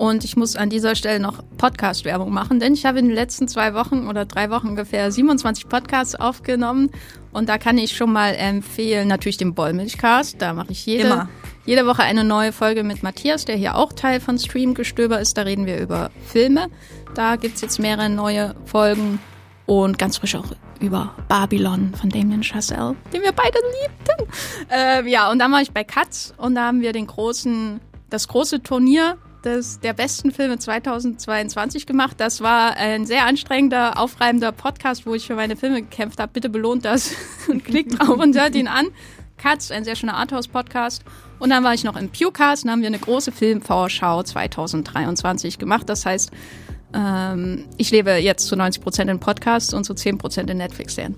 [0.00, 3.48] Und ich muss an dieser Stelle noch Podcast-Werbung machen, denn ich habe in den letzten
[3.48, 6.88] zwei Wochen oder drei Wochen ungefähr 27 Podcasts aufgenommen.
[7.32, 10.40] Und da kann ich schon mal empfehlen, natürlich den Bollmilchcast.
[10.40, 11.28] Da mache ich jede,
[11.66, 15.36] jede Woche eine neue Folge mit Matthias, der hier auch Teil von Streamgestöber ist.
[15.36, 16.68] Da reden wir über Filme.
[17.14, 19.18] Da gibt's jetzt mehrere neue Folgen
[19.66, 20.46] und ganz frisch auch
[20.80, 24.70] über Babylon von Damien Chazelle, den wir beide liebten.
[24.70, 28.28] Äh, ja, und dann war ich bei Katz und da haben wir den großen, das
[28.28, 32.16] große Turnier des, der besten Filme 2022 gemacht.
[32.18, 36.32] Das war ein sehr anstrengender, aufreibender Podcast, wo ich für meine Filme gekämpft habe.
[36.32, 37.14] Bitte belohnt das
[37.48, 38.88] und klickt drauf und hört ihn an.
[39.38, 41.02] Katz, ein sehr schöner Arthouse-Podcast.
[41.38, 45.88] Und dann war ich noch im Pewcast und haben wir eine große Filmvorschau 2023 gemacht.
[45.88, 46.30] Das heißt,
[46.94, 51.16] ähm, ich lebe jetzt zu 90 Prozent in Podcasts und zu 10 Prozent in Netflix-Serien.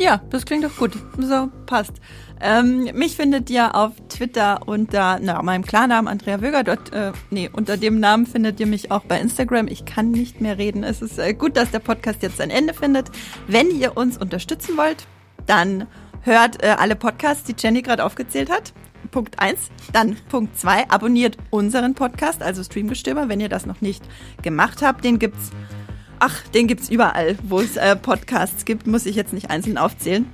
[0.00, 0.92] Ja, das klingt doch gut.
[1.18, 1.92] So, passt.
[2.40, 6.64] Ähm, mich findet ihr auf Twitter unter na, meinem Klarnamen Andrea Wöger.
[6.64, 9.68] Dort, äh, nee, unter dem Namen findet ihr mich auch bei Instagram.
[9.68, 10.84] Ich kann nicht mehr reden.
[10.84, 13.10] Es ist äh, gut, dass der Podcast jetzt ein Ende findet.
[13.46, 15.06] Wenn ihr uns unterstützen wollt,
[15.44, 15.86] dann
[16.22, 18.72] hört äh, alle Podcasts, die Jenny gerade aufgezählt hat.
[19.10, 19.70] Punkt eins.
[19.92, 20.88] Dann Punkt zwei.
[20.88, 24.02] Abonniert unseren Podcast, also Streamgestöber, wenn ihr das noch nicht
[24.42, 25.04] gemacht habt.
[25.04, 25.50] Den gibt's,
[26.18, 28.86] ach, den gibt's überall, wo es äh, Podcasts gibt.
[28.86, 30.30] Muss ich jetzt nicht einzeln aufzählen.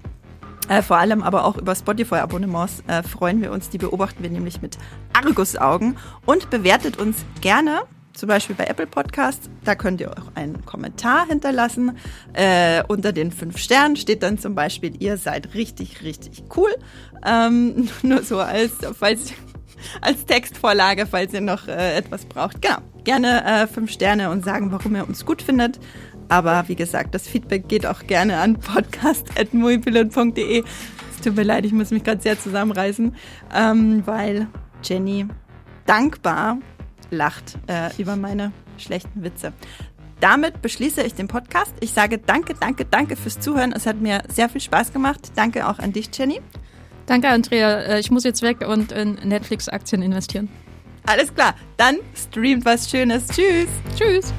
[0.68, 3.70] Äh, vor allem aber auch über Spotify-Abonnements äh, freuen wir uns.
[3.70, 4.78] Die beobachten wir nämlich mit
[5.12, 5.96] Argusaugen.
[6.24, 7.82] Und bewertet uns gerne,
[8.16, 9.50] zum Beispiel bei Apple Podcasts.
[9.64, 11.98] Da könnt ihr auch einen Kommentar hinterlassen.
[12.32, 16.74] Äh, unter den fünf Sternen steht dann zum Beispiel, ihr seid richtig, richtig cool.
[17.24, 19.32] Ähm, nur so als, falls,
[20.00, 22.62] als Textvorlage, falls ihr noch äh, etwas braucht.
[22.62, 22.78] Genau.
[23.04, 25.78] gerne äh, fünf Sterne und sagen, warum ihr uns gut findet.
[26.28, 30.64] Aber wie gesagt, das Feedback geht auch gerne an podcast.muipilot.de.
[31.14, 33.14] Es tut mir leid, ich muss mich gerade sehr zusammenreißen,
[33.54, 34.48] ähm, weil
[34.82, 35.26] Jenny
[35.86, 36.58] dankbar
[37.10, 39.52] lacht äh, über meine schlechten Witze.
[40.20, 41.74] Damit beschließe ich den Podcast.
[41.80, 43.72] Ich sage danke, danke, danke fürs Zuhören.
[43.72, 45.32] Es hat mir sehr viel Spaß gemacht.
[45.34, 46.40] Danke auch an dich, Jenny.
[47.06, 47.80] Danke, Andrea.
[47.80, 50.48] Äh, ich muss jetzt weg und in Netflix-Aktien investieren.
[51.06, 51.54] Alles klar.
[51.76, 53.28] Dann streamt was Schönes.
[53.28, 53.68] Tschüss.
[53.96, 54.32] Tschüss.